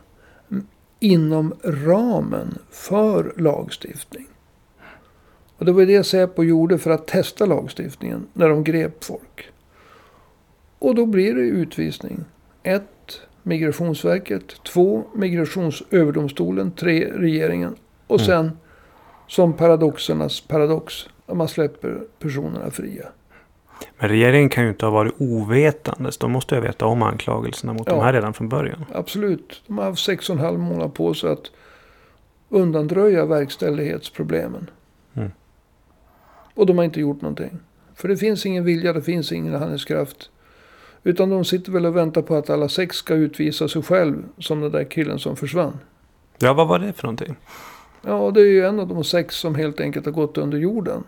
inom 0.99 1.53
ramen 1.63 2.57
för 2.71 3.33
lagstiftning. 3.37 4.27
Och 5.57 5.65
det 5.65 5.71
var 5.71 5.85
det 5.85 6.03
Säpo 6.03 6.43
gjorde 6.43 6.77
för 6.77 6.91
att 6.91 7.07
testa 7.07 7.45
lagstiftningen 7.45 8.27
när 8.33 8.49
de 8.49 8.63
grep 8.63 9.03
folk. 9.03 9.49
Och 10.79 10.95
då 10.95 11.05
blir 11.05 11.33
det 11.33 11.41
utvisning. 11.41 12.25
Ett, 12.63 13.21
Migrationsverket. 13.43 14.63
Två, 14.63 15.03
Migrationsöverdomstolen. 15.15 16.71
Tre, 16.71 17.11
regeringen. 17.15 17.75
Och 18.07 18.19
Mm. 18.19 18.25
sen, 18.25 18.51
som 19.27 19.53
paradoxernas 19.53 20.41
paradox, 20.41 20.93
att 21.25 21.37
man 21.37 21.47
släpper 21.47 22.01
personerna 22.19 22.71
fria. 22.71 23.05
Men 23.99 24.09
regeringen 24.09 24.49
kan 24.49 24.63
ju 24.63 24.69
inte 24.69 24.85
ha 24.85 24.91
varit 24.91 25.13
ovetandes. 25.17 26.17
De 26.17 26.31
måste 26.31 26.55
ju 26.55 26.61
veta 26.61 26.85
om 26.85 27.01
anklagelserna 27.03 27.73
mot 27.73 27.87
Ja. 27.87 27.93
de 27.95 28.03
här 28.03 28.13
redan 28.13 28.33
från 28.33 28.49
början. 28.49 28.85
Absolut. 28.93 29.63
De 29.67 29.77
har 29.77 29.85
haft 29.85 30.03
sex 30.05 30.29
och 30.29 30.35
en 30.35 30.41
halv 30.41 30.59
månad 30.59 30.93
på 30.93 31.13
sig 31.13 31.29
att 31.31 31.51
undandröja 32.49 33.25
verkställighetsproblemen. 33.25 34.69
Mm. 35.13 35.31
Och 36.53 36.65
de 36.65 36.77
har 36.77 36.85
inte 36.85 36.99
gjort 36.99 37.21
någonting. 37.21 37.59
För 37.95 38.07
det 38.07 38.17
finns 38.17 38.45
ingen 38.45 38.63
vilja, 38.63 38.93
det 38.93 39.01
finns 39.01 39.31
ingen 39.31 39.53
handlingskraft. 39.53 40.29
Utan 41.03 41.29
de 41.29 41.45
sitter 41.45 41.71
väl 41.71 41.85
och 41.85 41.95
väntar 41.95 42.21
på 42.21 42.35
att 42.35 42.49
alla 42.49 42.69
sex 42.69 42.95
ska 42.97 43.13
utvisa 43.13 43.67
sig 43.67 43.83
själv. 43.83 44.23
Som 44.39 44.61
den 44.61 44.71
där 44.71 44.83
killen 44.83 45.19
som 45.19 45.35
försvann. 45.35 45.79
Ja, 46.39 46.53
vad 46.53 46.67
var 46.67 46.79
det 46.79 46.93
för 46.93 47.03
någonting? 47.03 47.35
Ja, 48.05 48.31
det 48.31 48.41
är 48.41 48.45
ju 48.45 48.65
en 48.65 48.79
av 48.79 48.87
de 48.87 49.03
sex 49.03 49.35
som 49.35 49.55
helt 49.55 49.79
enkelt 49.79 50.05
har 50.05 50.13
gått 50.13 50.37
under 50.37 50.57
jorden. 50.57 51.03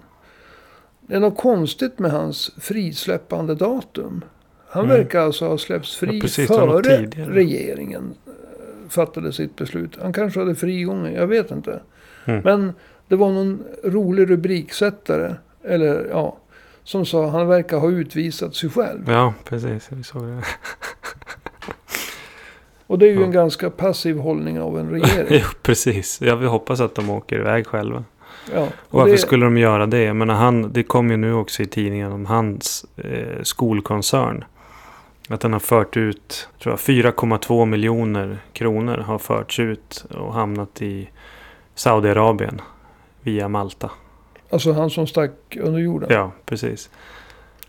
Det 1.01 1.15
är 1.15 1.19
något 1.19 1.37
konstigt 1.37 1.99
med 1.99 2.11
hans 2.11 2.51
frisläppande 2.59 3.55
datum. 3.55 4.23
Han 4.67 4.85
Mm. 4.85 4.97
verkar 4.97 5.19
alltså 5.21 5.47
ha 5.47 5.57
släppts 5.57 5.95
fri 5.95 6.15
Ja, 6.15 6.21
precis, 6.21 6.47
före 6.47 7.05
regeringen 7.15 8.13
eh, 8.27 8.31
fattade 8.89 9.33
sitt 9.33 9.55
beslut. 9.55 9.97
Han 10.01 10.13
kanske 10.13 10.39
hade 10.39 10.55
frigång, 10.55 11.13
jag 11.13 11.27
vet 11.27 11.51
inte. 11.51 11.79
Mm. 12.25 12.41
Men 12.43 12.73
det 13.07 13.15
var 13.15 13.31
någon 13.31 13.63
rolig 13.83 14.29
rubriksättare, 14.29 15.35
eller 15.63 16.07
ja, 16.11 16.37
som 16.83 17.05
sa 17.05 17.27
han 17.29 17.47
verkar 17.47 17.77
ha 17.77 17.89
utvisat 17.89 18.55
sig 18.55 18.69
själv. 18.69 19.03
Ja, 19.07 19.33
precis. 19.43 19.87
Vi 19.91 20.03
såg 20.03 20.23
det. 20.23 20.41
Och 22.87 22.99
det 22.99 23.05
är 23.05 23.09
ju 23.09 23.19
Ja. 23.19 23.25
en 23.25 23.31
ganska 23.31 23.69
passiv 23.69 24.17
hållning 24.17 24.61
av 24.61 24.79
en 24.79 24.89
regering. 24.91 25.27
jo, 25.29 25.47
precis. 25.61 26.21
Jag 26.21 26.35
vill 26.37 26.47
hoppas 26.47 26.79
att 26.79 26.95
de 26.95 27.09
åker 27.09 27.39
iväg 27.39 27.67
själva. 27.67 28.03
Ja, 28.53 28.61
Och 28.61 28.69
varför 28.89 29.11
det- 29.11 29.17
skulle 29.17 29.45
de 29.45 29.57
göra 29.57 29.85
det? 29.85 30.03
Jag 30.03 30.15
menar, 30.15 30.33
han, 30.33 30.73
det 30.73 30.83
kom 30.83 31.11
ju 31.11 31.17
nu 31.17 31.33
också 31.33 31.63
i 31.63 31.65
tidningen 31.65 32.11
om 32.11 32.25
hans 32.25 32.85
eh, 32.97 33.41
skolkoncern. 33.43 34.43
Att 35.29 35.41
den 35.41 35.53
har 35.53 35.59
fört 35.59 35.97
ut, 35.97 36.49
tror 36.61 36.71
jag, 36.73 36.79
4,2 36.79 37.65
miljoner 37.65 38.37
kronor 38.53 38.97
har 38.97 39.17
förts 39.17 39.59
ut 39.59 40.05
och 40.09 40.33
hamnat 40.33 40.81
i 40.81 41.09
Saudiarabien 41.75 42.61
via 43.21 43.47
Malta. 43.47 43.91
Alltså 44.49 44.71
han 44.71 44.89
som 44.89 45.07
stack 45.07 45.57
under 45.61 45.79
jorden. 45.79 46.09
Ja, 46.11 46.31
precis. 46.45 46.89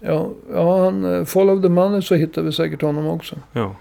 Ja, 0.01 0.29
ja 0.53 0.85
han, 0.85 1.05
eh, 1.19 1.25
follow 1.25 1.63
the 1.63 1.69
money 1.69 2.03
så 2.03 2.15
hittar 2.15 2.43
vi 2.43 2.53
säkert 2.53 2.83
honom 2.83 3.07
också. 3.07 3.37
Ja. 3.53 3.75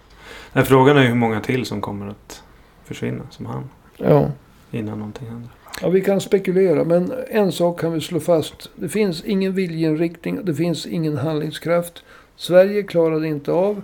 Den 0.53 0.65
frågan 0.65 0.97
är 0.97 1.01
ju 1.01 1.07
hur 1.07 1.15
många 1.15 1.39
till 1.41 1.65
som 1.65 1.81
kommer 1.81 2.07
att 2.07 2.43
försvinna 2.85 3.23
som 3.29 3.45
han 3.45 3.69
Ja. 3.97 4.31
innan 4.71 4.97
någonting 4.99 5.27
händer. 5.27 5.49
ja, 5.81 5.89
vi 5.89 6.01
kan 6.01 6.21
spekulera. 6.21 6.83
Men 6.83 7.13
en 7.29 7.51
sak 7.51 7.79
kan 7.79 7.93
vi 7.93 8.01
slå 8.01 8.19
fast. 8.19 8.69
Det 8.75 8.89
finns 8.89 9.23
ingen 9.23 9.53
viljeinriktning. 9.53 10.45
Det 10.45 10.53
finns 10.53 10.85
ingen 10.85 11.17
handlingskraft. 11.17 12.03
Sverige 12.35 12.83
klarade 12.83 13.27
inte 13.27 13.51
av, 13.51 13.81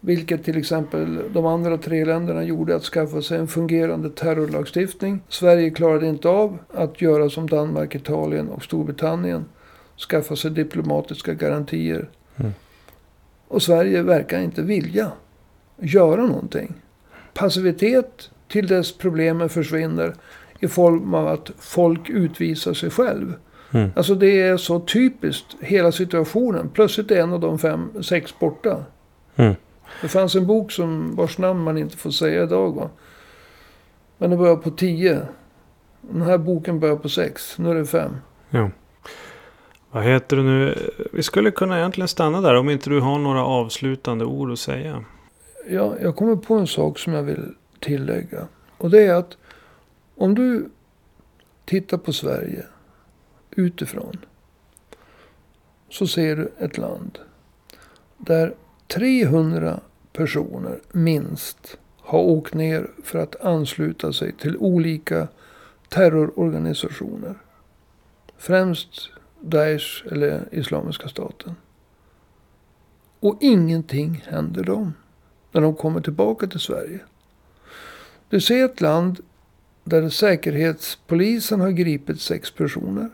vilket 0.00 0.44
till 0.44 0.58
exempel 0.58 1.20
de 1.32 1.46
andra 1.46 1.78
tre 1.78 2.04
länderna 2.04 2.42
gjorde, 2.44 2.76
att 2.76 2.82
skaffa 2.84 3.22
sig 3.22 3.38
en 3.38 3.48
fungerande 3.48 4.10
terrorlagstiftning. 4.10 5.20
Sverige 5.28 5.70
klarade 5.70 6.06
inte 6.06 6.28
av 6.28 6.58
att 6.74 7.00
göra 7.02 7.30
som 7.30 7.48
Danmark, 7.48 7.94
Italien 7.94 8.48
och 8.48 8.62
Storbritannien. 8.62 9.44
Skaffa 10.08 10.36
sig 10.36 10.50
diplomatiska 10.50 11.34
garantier. 11.34 12.08
Mm. 12.36 12.52
Och 13.48 13.62
Sverige 13.62 14.02
verkar 14.02 14.40
inte 14.40 14.62
vilja 14.62 15.12
göra 15.82 16.26
någonting. 16.26 16.74
Passivitet 17.34 18.30
till 18.48 18.66
dess 18.66 18.92
problemen 18.92 19.48
försvinner 19.48 20.14
i 20.60 20.68
form 20.68 21.14
av 21.14 21.28
att 21.28 21.50
folk 21.58 22.10
utvisar 22.10 22.74
sig 22.74 22.90
själv. 22.90 23.34
Mm. 23.70 23.90
Alltså 23.96 24.14
det 24.14 24.42
är 24.42 24.56
så 24.56 24.80
typiskt, 24.80 25.56
hela 25.60 25.92
situationen. 25.92 26.70
Plötsligt 26.74 27.10
är 27.10 27.20
en 27.20 27.32
av 27.32 27.40
de 27.40 27.58
fem, 27.58 28.02
sex 28.02 28.38
borta. 28.38 28.84
Mm. 29.36 29.54
Det 30.02 30.08
fanns 30.08 30.34
en 30.34 30.46
bok 30.46 30.72
som 30.72 31.16
vars 31.16 31.38
namn 31.38 31.60
man 31.60 31.78
inte 31.78 31.96
får 31.96 32.10
säga 32.10 32.42
idag 32.42 32.74
va. 32.74 32.90
Men 34.18 34.30
den 34.30 34.38
börjar 34.38 34.56
på 34.56 34.70
tio. 34.70 35.20
Den 36.00 36.22
här 36.22 36.38
boken 36.38 36.80
börjar 36.80 36.96
på 36.96 37.08
sex. 37.08 37.58
Nu 37.58 37.70
är 37.70 37.74
det 37.74 37.86
fem. 37.86 38.16
Ja. 38.50 38.70
Vad 39.90 40.04
heter 40.04 40.36
det 40.36 40.42
nu? 40.42 40.74
Vi 41.12 41.22
skulle 41.22 41.50
kunna 41.50 41.78
egentligen 41.78 42.08
stanna 42.08 42.40
där 42.40 42.54
om 42.54 42.70
inte 42.70 42.90
du 42.90 43.00
har 43.00 43.18
några 43.18 43.44
avslutande 43.44 44.24
ord 44.24 44.52
att 44.52 44.58
säga. 44.58 45.04
Ja, 45.68 45.96
jag 46.00 46.16
kommer 46.16 46.36
på 46.36 46.54
en 46.54 46.66
sak 46.66 46.98
som 46.98 47.12
jag 47.12 47.22
vill 47.22 47.54
tillägga. 47.80 48.48
Och 48.78 48.90
det 48.90 49.06
är 49.06 49.14
att 49.14 49.36
om 50.14 50.34
du 50.34 50.68
tittar 51.64 51.98
på 51.98 52.12
Sverige 52.12 52.64
utifrån. 53.50 54.18
Så 55.88 56.06
ser 56.06 56.36
du 56.36 56.52
ett 56.58 56.78
land 56.78 57.18
där 58.16 58.54
300 58.86 59.80
personer 60.12 60.80
minst 60.92 61.78
har 61.98 62.18
åkt 62.18 62.54
ner 62.54 62.90
för 63.04 63.18
att 63.18 63.44
ansluta 63.44 64.12
sig 64.12 64.32
till 64.32 64.56
olika 64.56 65.28
terrororganisationer. 65.88 67.34
Främst 68.36 69.10
Daesh 69.40 70.06
eller 70.12 70.48
Islamiska 70.50 71.08
staten. 71.08 71.54
Och 73.20 73.38
ingenting 73.40 74.24
händer 74.26 74.64
dem 74.64 74.92
när 75.52 75.60
de 75.60 75.74
kommer 75.74 76.00
tillbaka 76.00 76.46
till 76.46 76.60
Sverige. 76.60 77.00
Du 78.28 78.40
ser 78.40 78.64
ett 78.64 78.80
land 78.80 79.20
där 79.84 80.08
Säkerhetspolisen 80.08 81.60
har 81.60 81.70
gripit 81.70 82.20
sex 82.20 82.50
personer. 82.50 83.10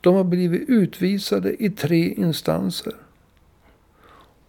De 0.00 0.14
har 0.14 0.24
blivit 0.24 0.68
utvisade 0.68 1.64
i 1.64 1.70
tre 1.70 2.14
instanser. 2.14 2.94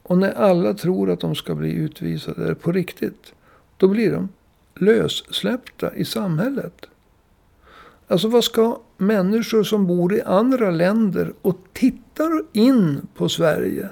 Och 0.03 0.17
när 0.17 0.31
alla 0.31 0.73
tror 0.73 1.11
att 1.11 1.19
de 1.19 1.35
ska 1.35 1.55
bli 1.55 1.71
utvisade 1.71 2.55
på 2.55 2.71
riktigt, 2.71 3.33
då 3.77 3.87
blir 3.87 4.11
de 4.11 4.29
lössläppta 4.75 5.95
i 5.95 6.05
samhället. 6.05 6.85
Alltså 8.07 8.27
vad 8.27 8.43
ska 8.43 8.79
människor 8.97 9.63
som 9.63 9.87
bor 9.87 10.13
i 10.13 10.21
andra 10.21 10.71
länder 10.71 11.33
och 11.41 11.57
tittar 11.73 12.43
in 12.53 13.07
på 13.15 13.29
Sverige 13.29 13.89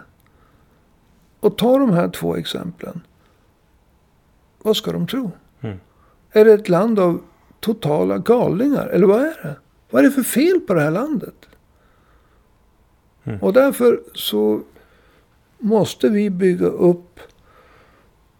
och 1.40 1.58
tar 1.58 1.80
de 1.80 1.94
här 1.94 2.10
två 2.10 2.36
exemplen. 2.36 3.02
Vad 4.62 4.78
ska 4.78 4.92
de 4.92 5.08
tro? 5.08 5.32
Mm. 5.62 5.80
Är 6.32 6.46
det 6.46 6.54
ett 6.54 6.70
land 6.70 7.00
av 7.00 7.22
totala 7.60 8.18
galningar? 8.18 8.88
Eller 8.88 9.08
vad 9.08 9.22
är 9.22 9.40
det? 9.44 9.56
Vad 9.90 10.06
är 10.06 10.10
det 10.10 10.16
för 10.16 10.24
fel 10.24 10.60
på 10.60 10.74
det 10.74 10.82
här 10.82 10.92
landet? 10.92 11.50
Mm. 13.24 13.40
Och 13.40 13.54
därför 13.54 14.00
så 14.14 14.62
måste 15.58 16.10
vi 16.10 16.30
bygga 16.30 16.68
upp 16.68 17.20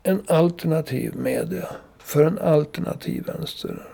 en 0.04 0.22
alternativ 0.28 1.16
media 1.16 1.68
för 1.98 2.24
en 2.24 2.40
alternativ 2.40 3.26
vänster. 3.26 3.88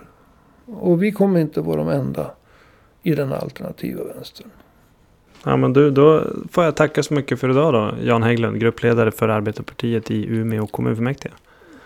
Och 0.66 1.02
vi 1.02 1.12
kommer 1.12 1.40
inte 1.40 1.60
vara 1.60 1.76
de 1.76 1.88
enda 1.88 2.34
i 3.02 3.14
den 3.14 3.32
alternativa 3.32 4.04
vänstern. 4.04 4.50
Ja, 5.44 5.56
men 5.56 5.72
du, 5.72 5.90
då 5.90 6.24
får 6.50 6.64
jag 6.64 6.76
tacka 6.76 7.02
så 7.02 7.14
mycket 7.14 7.40
för 7.40 7.50
idag 7.50 7.74
då. 7.74 7.94
Jan 8.02 8.22
Hägglund, 8.22 8.60
gruppledare 8.60 9.10
för 9.10 9.28
Arbetarpartiet 9.28 10.10
i 10.10 10.26
Umeå 10.26 10.66
kommunfullmäktige. 10.66 11.32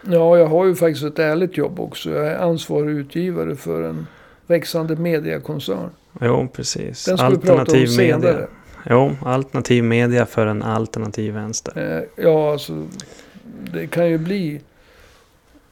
Ja, 0.03 0.39
jag 0.39 0.47
har 0.47 0.67
ju 0.67 0.75
faktiskt 0.75 1.05
ett 1.05 1.19
ärligt 1.19 1.57
jobb 1.57 1.81
också. 1.81 2.11
Jag 2.11 2.27
är 2.27 2.39
ansvarig 2.39 2.97
utgivare 2.97 3.57
för 3.57 3.83
en 3.83 4.07
växande 4.47 4.97
mediekoncern. 4.97 5.91
Jo, 6.21 6.49
precis. 6.53 7.05
Den 7.05 7.19
ska 7.19 7.29
vi 7.29 7.39
prata 7.39 7.73
om 7.73 7.87
senare. 7.87 8.47
Jo, 8.91 9.17
alternativ 9.25 9.85
media 9.85 10.27
för 10.27 10.47
en 10.47 10.63
alternativ 10.63 11.35
vänster. 11.35 12.07
Eh, 12.17 12.25
ja, 12.25 12.53
alltså 12.53 12.87
det 13.73 13.87
kan 13.87 14.09
ju 14.09 14.19
bli. 14.19 14.61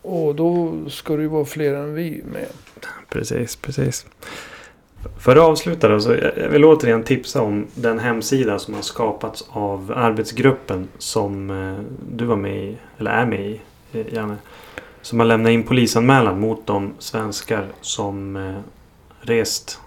Och 0.03 0.35
då 0.35 0.75
ska 0.89 1.17
det 1.17 1.23
ju 1.23 1.29
vara 1.29 1.45
fler 1.45 1.75
än 1.75 1.95
vi 1.95 2.23
med. 2.33 2.47
Precis, 3.09 3.57
precis. 3.57 4.07
För 5.19 5.37
att 5.37 5.43
avsluta 5.43 5.89
då, 5.89 6.01
så 6.01 6.15
jag 6.37 6.49
vill 6.49 6.65
återigen 6.65 7.03
tipsa 7.03 7.43
om 7.43 7.67
den 7.75 7.99
hemsida 7.99 8.59
som 8.59 8.75
har 8.75 8.83
skapats 8.83 9.45
av 9.51 9.93
arbetsgruppen 9.97 10.89
som 10.99 11.51
eh, 11.51 11.85
du 12.17 12.25
var 12.25 12.37
med 12.37 12.65
i, 12.65 12.77
eller 12.99 13.11
är 13.11 13.27
med 13.27 13.41
i, 13.41 13.61
eh, 13.93 14.15
Janne. 14.15 14.37
Som 15.03 15.19
har 15.19 15.27
lämnat 15.27 15.51
in 15.51 15.63
polisanmälan 15.63 16.41
mot 16.41 16.67
de 16.67 16.93
svenskar 16.99 17.67
som 17.81 18.37
eh, 18.37 18.59
rest, 19.21 19.81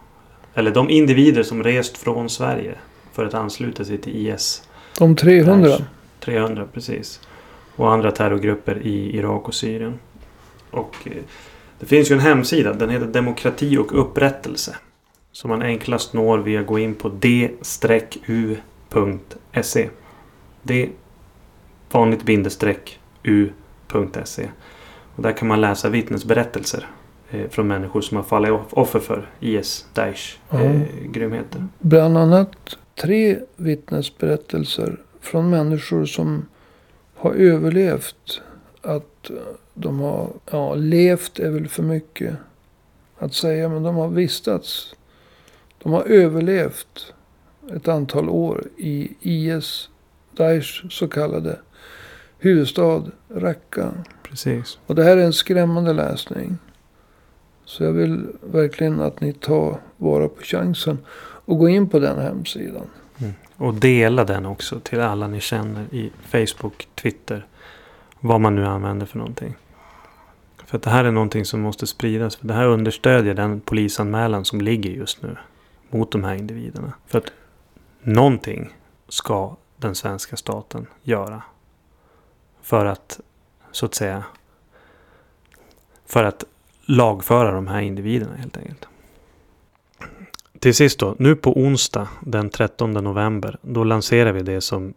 eller 0.53 0.71
de 0.71 0.89
individer 0.89 1.43
som 1.43 1.63
rest 1.63 1.97
från 1.97 2.29
Sverige 2.29 2.75
för 3.13 3.25
att 3.25 3.33
ansluta 3.33 3.85
sig 3.85 3.97
till 3.97 4.27
IS. 4.27 4.63
De 4.99 5.15
300. 5.15 5.77
300 6.19 6.67
precis. 6.73 7.19
Och 7.75 7.91
andra 7.91 8.11
terrorgrupper 8.11 8.81
i 8.83 9.17
Irak 9.17 9.47
och 9.47 9.53
Syrien. 9.53 9.99
Och 10.71 10.95
det 11.79 11.85
finns 11.85 12.11
ju 12.11 12.13
en 12.13 12.19
hemsida. 12.19 12.73
Den 12.73 12.89
heter 12.89 13.07
Demokrati 13.07 13.77
och 13.77 14.01
upprättelse. 14.01 14.75
Som 15.37 15.49
man 15.49 15.61
enklast 15.61 16.13
når 16.13 16.37
via 16.37 16.59
att 16.59 16.67
gå 16.67 16.79
in 16.79 16.95
på 16.95 17.09
d-u.se. 17.09 18.59
D 20.63 20.89
vanligt 21.91 22.23
bindestreck 22.23 22.99
u.se. 23.23 24.49
Och 25.15 25.23
där 25.23 25.31
kan 25.31 25.47
man 25.47 25.61
läsa 25.61 25.89
vittnesberättelser 25.89 26.87
eh, 27.29 27.49
från 27.49 27.67
människor 27.67 28.01
som 28.01 28.17
har 28.17 28.23
fallit 28.23 28.51
off- 28.51 28.73
offer 28.73 28.99
för 28.99 29.29
IS, 29.39 29.85
Daesh, 29.93 30.37
eh, 30.51 30.79
Ja. 30.81 30.85
grymheter. 31.05 31.67
Bland 31.79 32.17
annat 32.17 32.77
tre 32.95 33.39
vittnesberättelser 33.55 35.01
från 35.21 35.49
människor 35.49 36.05
som 36.05 36.45
har 37.15 37.33
överlevt. 37.33 38.41
Att 38.81 39.31
de 39.73 39.99
har, 39.99 40.29
ja, 40.51 40.75
levt 40.75 41.39
är 41.39 41.49
väl 41.49 41.67
för 41.67 41.83
mycket 41.83 42.35
att 43.19 43.33
säga, 43.33 43.69
men 43.69 43.83
de 43.83 43.95
har 43.95 44.07
vistats. 44.07 44.93
De 45.87 45.93
har 45.93 46.03
överlevt 46.03 47.13
ett 47.75 47.87
antal 47.87 48.29
år 48.29 48.63
i 48.77 49.11
IS, 49.21 49.89
Daesh 50.31 50.87
så 50.89 51.07
kallade 51.07 51.59
huvudstad 52.39 53.03
Raqqa. 53.29 53.91
Precis. 54.23 54.79
Och 54.85 54.95
det 54.95 55.03
här 55.03 55.17
är 55.17 55.25
en 55.25 55.33
skrämmande 55.33 55.93
läsning. 55.93 56.57
Så 57.65 57.83
jag 57.83 57.91
vill 57.91 58.27
verkligen 58.41 59.01
att 59.01 59.21
ni 59.21 59.33
tar 59.33 59.79
vara 59.97 60.27
på 60.27 60.41
chansen 60.43 60.97
och 61.45 61.57
gå 61.57 61.69
in 61.69 61.89
på 61.89 61.99
den 61.99 62.19
hemsidan. 62.19 62.87
Mm. 63.17 63.33
Och 63.55 63.73
dela 63.73 64.25
den 64.25 64.45
också 64.45 64.79
till 64.79 64.99
alla 64.99 65.27
ni 65.27 65.39
känner 65.39 65.85
i 65.91 66.11
Facebook, 66.21 66.87
Twitter. 66.95 67.45
Vad 68.19 68.41
man 68.41 68.55
nu 68.55 68.65
använder 68.65 69.05
för 69.05 69.17
någonting. 69.17 69.55
För 70.65 70.77
att 70.77 70.83
det 70.83 70.89
här 70.89 71.03
är 71.03 71.11
någonting 71.11 71.45
som 71.45 71.61
måste 71.61 71.87
spridas. 71.87 72.35
För 72.35 72.47
det 72.47 72.53
här 72.53 72.67
understödjer 72.67 73.33
den 73.33 73.59
polisanmälan 73.59 74.45
som 74.45 74.61
ligger 74.61 74.89
just 74.89 75.21
nu. 75.21 75.37
Mot 75.89 76.11
de 76.11 76.23
här 76.23 76.35
individerna. 76.35 76.93
För 77.07 77.17
att 77.17 77.31
någonting 78.01 78.73
ska 79.07 79.55
den 79.77 79.95
svenska 79.95 80.37
staten 80.37 80.87
göra. 81.03 81.41
För 82.61 82.85
att, 82.85 83.19
så 83.71 83.85
att 83.85 83.95
säga. 83.95 84.23
För 86.05 86.23
att 86.23 86.43
lagföra 86.85 87.51
de 87.51 87.67
här 87.67 87.81
individerna 87.81 88.35
helt 88.35 88.57
enkelt. 88.57 88.87
Till 90.59 90.75
sist 90.75 90.99
då, 90.99 91.15
nu 91.19 91.35
på 91.35 91.59
onsdag 91.59 92.07
den 92.19 92.49
13 92.49 92.93
november. 92.93 93.57
Då 93.61 93.83
lanserar 93.83 94.31
vi 94.31 94.41
det 94.41 94.61
som 94.61 94.93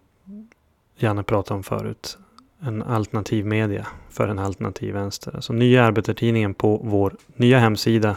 Janne 0.97 1.23
pratade 1.23 1.57
om 1.57 1.63
förut. 1.63 2.19
En 2.61 2.83
alternativ 2.83 3.47
media 3.47 3.87
för 4.11 4.29
en 4.29 4.39
alternativ 4.39 4.95
vänster. 4.95 5.35
Alltså 5.35 5.53
nya 5.53 5.85
arbetartidningen 5.85 6.55
på 6.55 6.81
vår 6.85 7.17
nya 7.37 7.59
hemsida. 7.59 8.17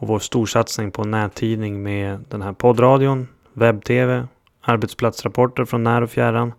Och 0.00 0.08
vår 0.08 0.18
storsatsning 0.18 0.90
på 0.90 1.04
nättidning 1.04 1.82
med 1.82 2.24
den 2.28 2.42
här 2.42 2.52
poddradion, 2.52 3.28
webb-tv, 3.52 4.26
arbetsplatsrapporter 4.60 5.64
från 5.64 5.84
när 5.84 6.02
och 6.02 6.10
fjärran. 6.10 6.52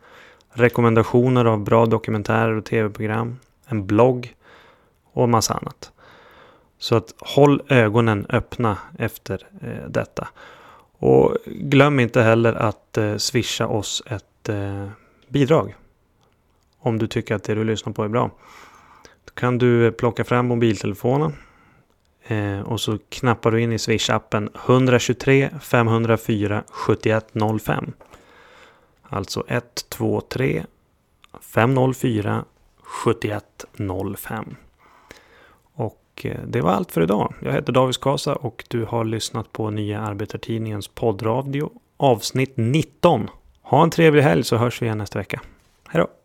Rekommendationer 0.50 1.46
av 1.46 1.64
bra 1.64 1.86
dokumentärer 1.86 2.54
och 2.54 2.66
tv-program. 2.66 3.40
En 3.66 3.88
blogg 3.88 4.36
och 5.14 5.30
massa 5.30 5.54
annat. 5.54 5.92
Så 6.78 6.96
att 6.96 7.14
håll 7.20 7.62
ögonen 7.68 8.26
öppna 8.30 8.78
efter 9.00 9.48
eh, 9.62 9.90
detta. 9.90 10.28
Och 10.98 11.38
glöm 11.46 12.00
inte 12.00 12.22
heller 12.22 12.54
att 12.54 12.98
eh, 12.98 13.18
swisha 13.18 13.68
oss 13.68 14.04
ett 14.06 14.50
eh, 14.50 14.88
bidrag. 15.28 15.76
Om 16.80 16.98
du 16.98 17.08
tycker 17.08 17.36
att 17.36 17.44
det 17.44 17.56
du 17.56 17.64
lyssnar 17.64 17.94
på 17.94 18.04
är 18.04 18.08
bra. 18.08 18.32
Då 19.26 19.34
kan 19.34 19.58
du 19.58 19.86
eh, 19.86 19.92
plocka 19.92 20.24
fram 20.24 20.48
mobiltelefonen. 20.48 21.34
Eh, 22.28 22.60
och 22.60 22.82
så 22.82 22.98
knappar 23.10 23.52
du 23.52 23.62
in 23.62 23.72
i 23.72 23.78
Swish-appen 23.78 24.50
123 24.66 25.50
504 25.62 26.64
7105. 26.70 27.94
Alltså 29.04 29.44
123 29.48 30.64
504 31.42 32.46
7105. 32.84 34.56
Och 35.74 36.02
eh, 36.24 36.40
det 36.48 36.62
var 36.62 36.72
allt 36.72 36.92
för 36.92 37.02
idag. 37.02 37.34
Jag 37.40 37.52
heter 37.52 37.74
David 37.74 37.96
Skasa 37.96 38.36
och 38.36 38.64
du 38.68 38.86
har 38.86 39.04
lyssnat 39.04 39.52
på 39.52 39.70
Nya 39.70 40.02
Arbetartidningens 40.02 40.88
poddradio 40.88 41.72
avsnitt 41.98 42.54
19. 42.56 43.30
Ha 43.62 43.84
en 43.84 43.90
trevlig 43.90 44.22
helg 44.22 44.44
så 44.44 44.58
hörs 44.58 44.82
vi 44.82 44.86
igen 44.86 44.98
nästa 44.98 45.20
vecka. 45.20 45.42
Hej 45.88 46.02
då! 46.02 46.21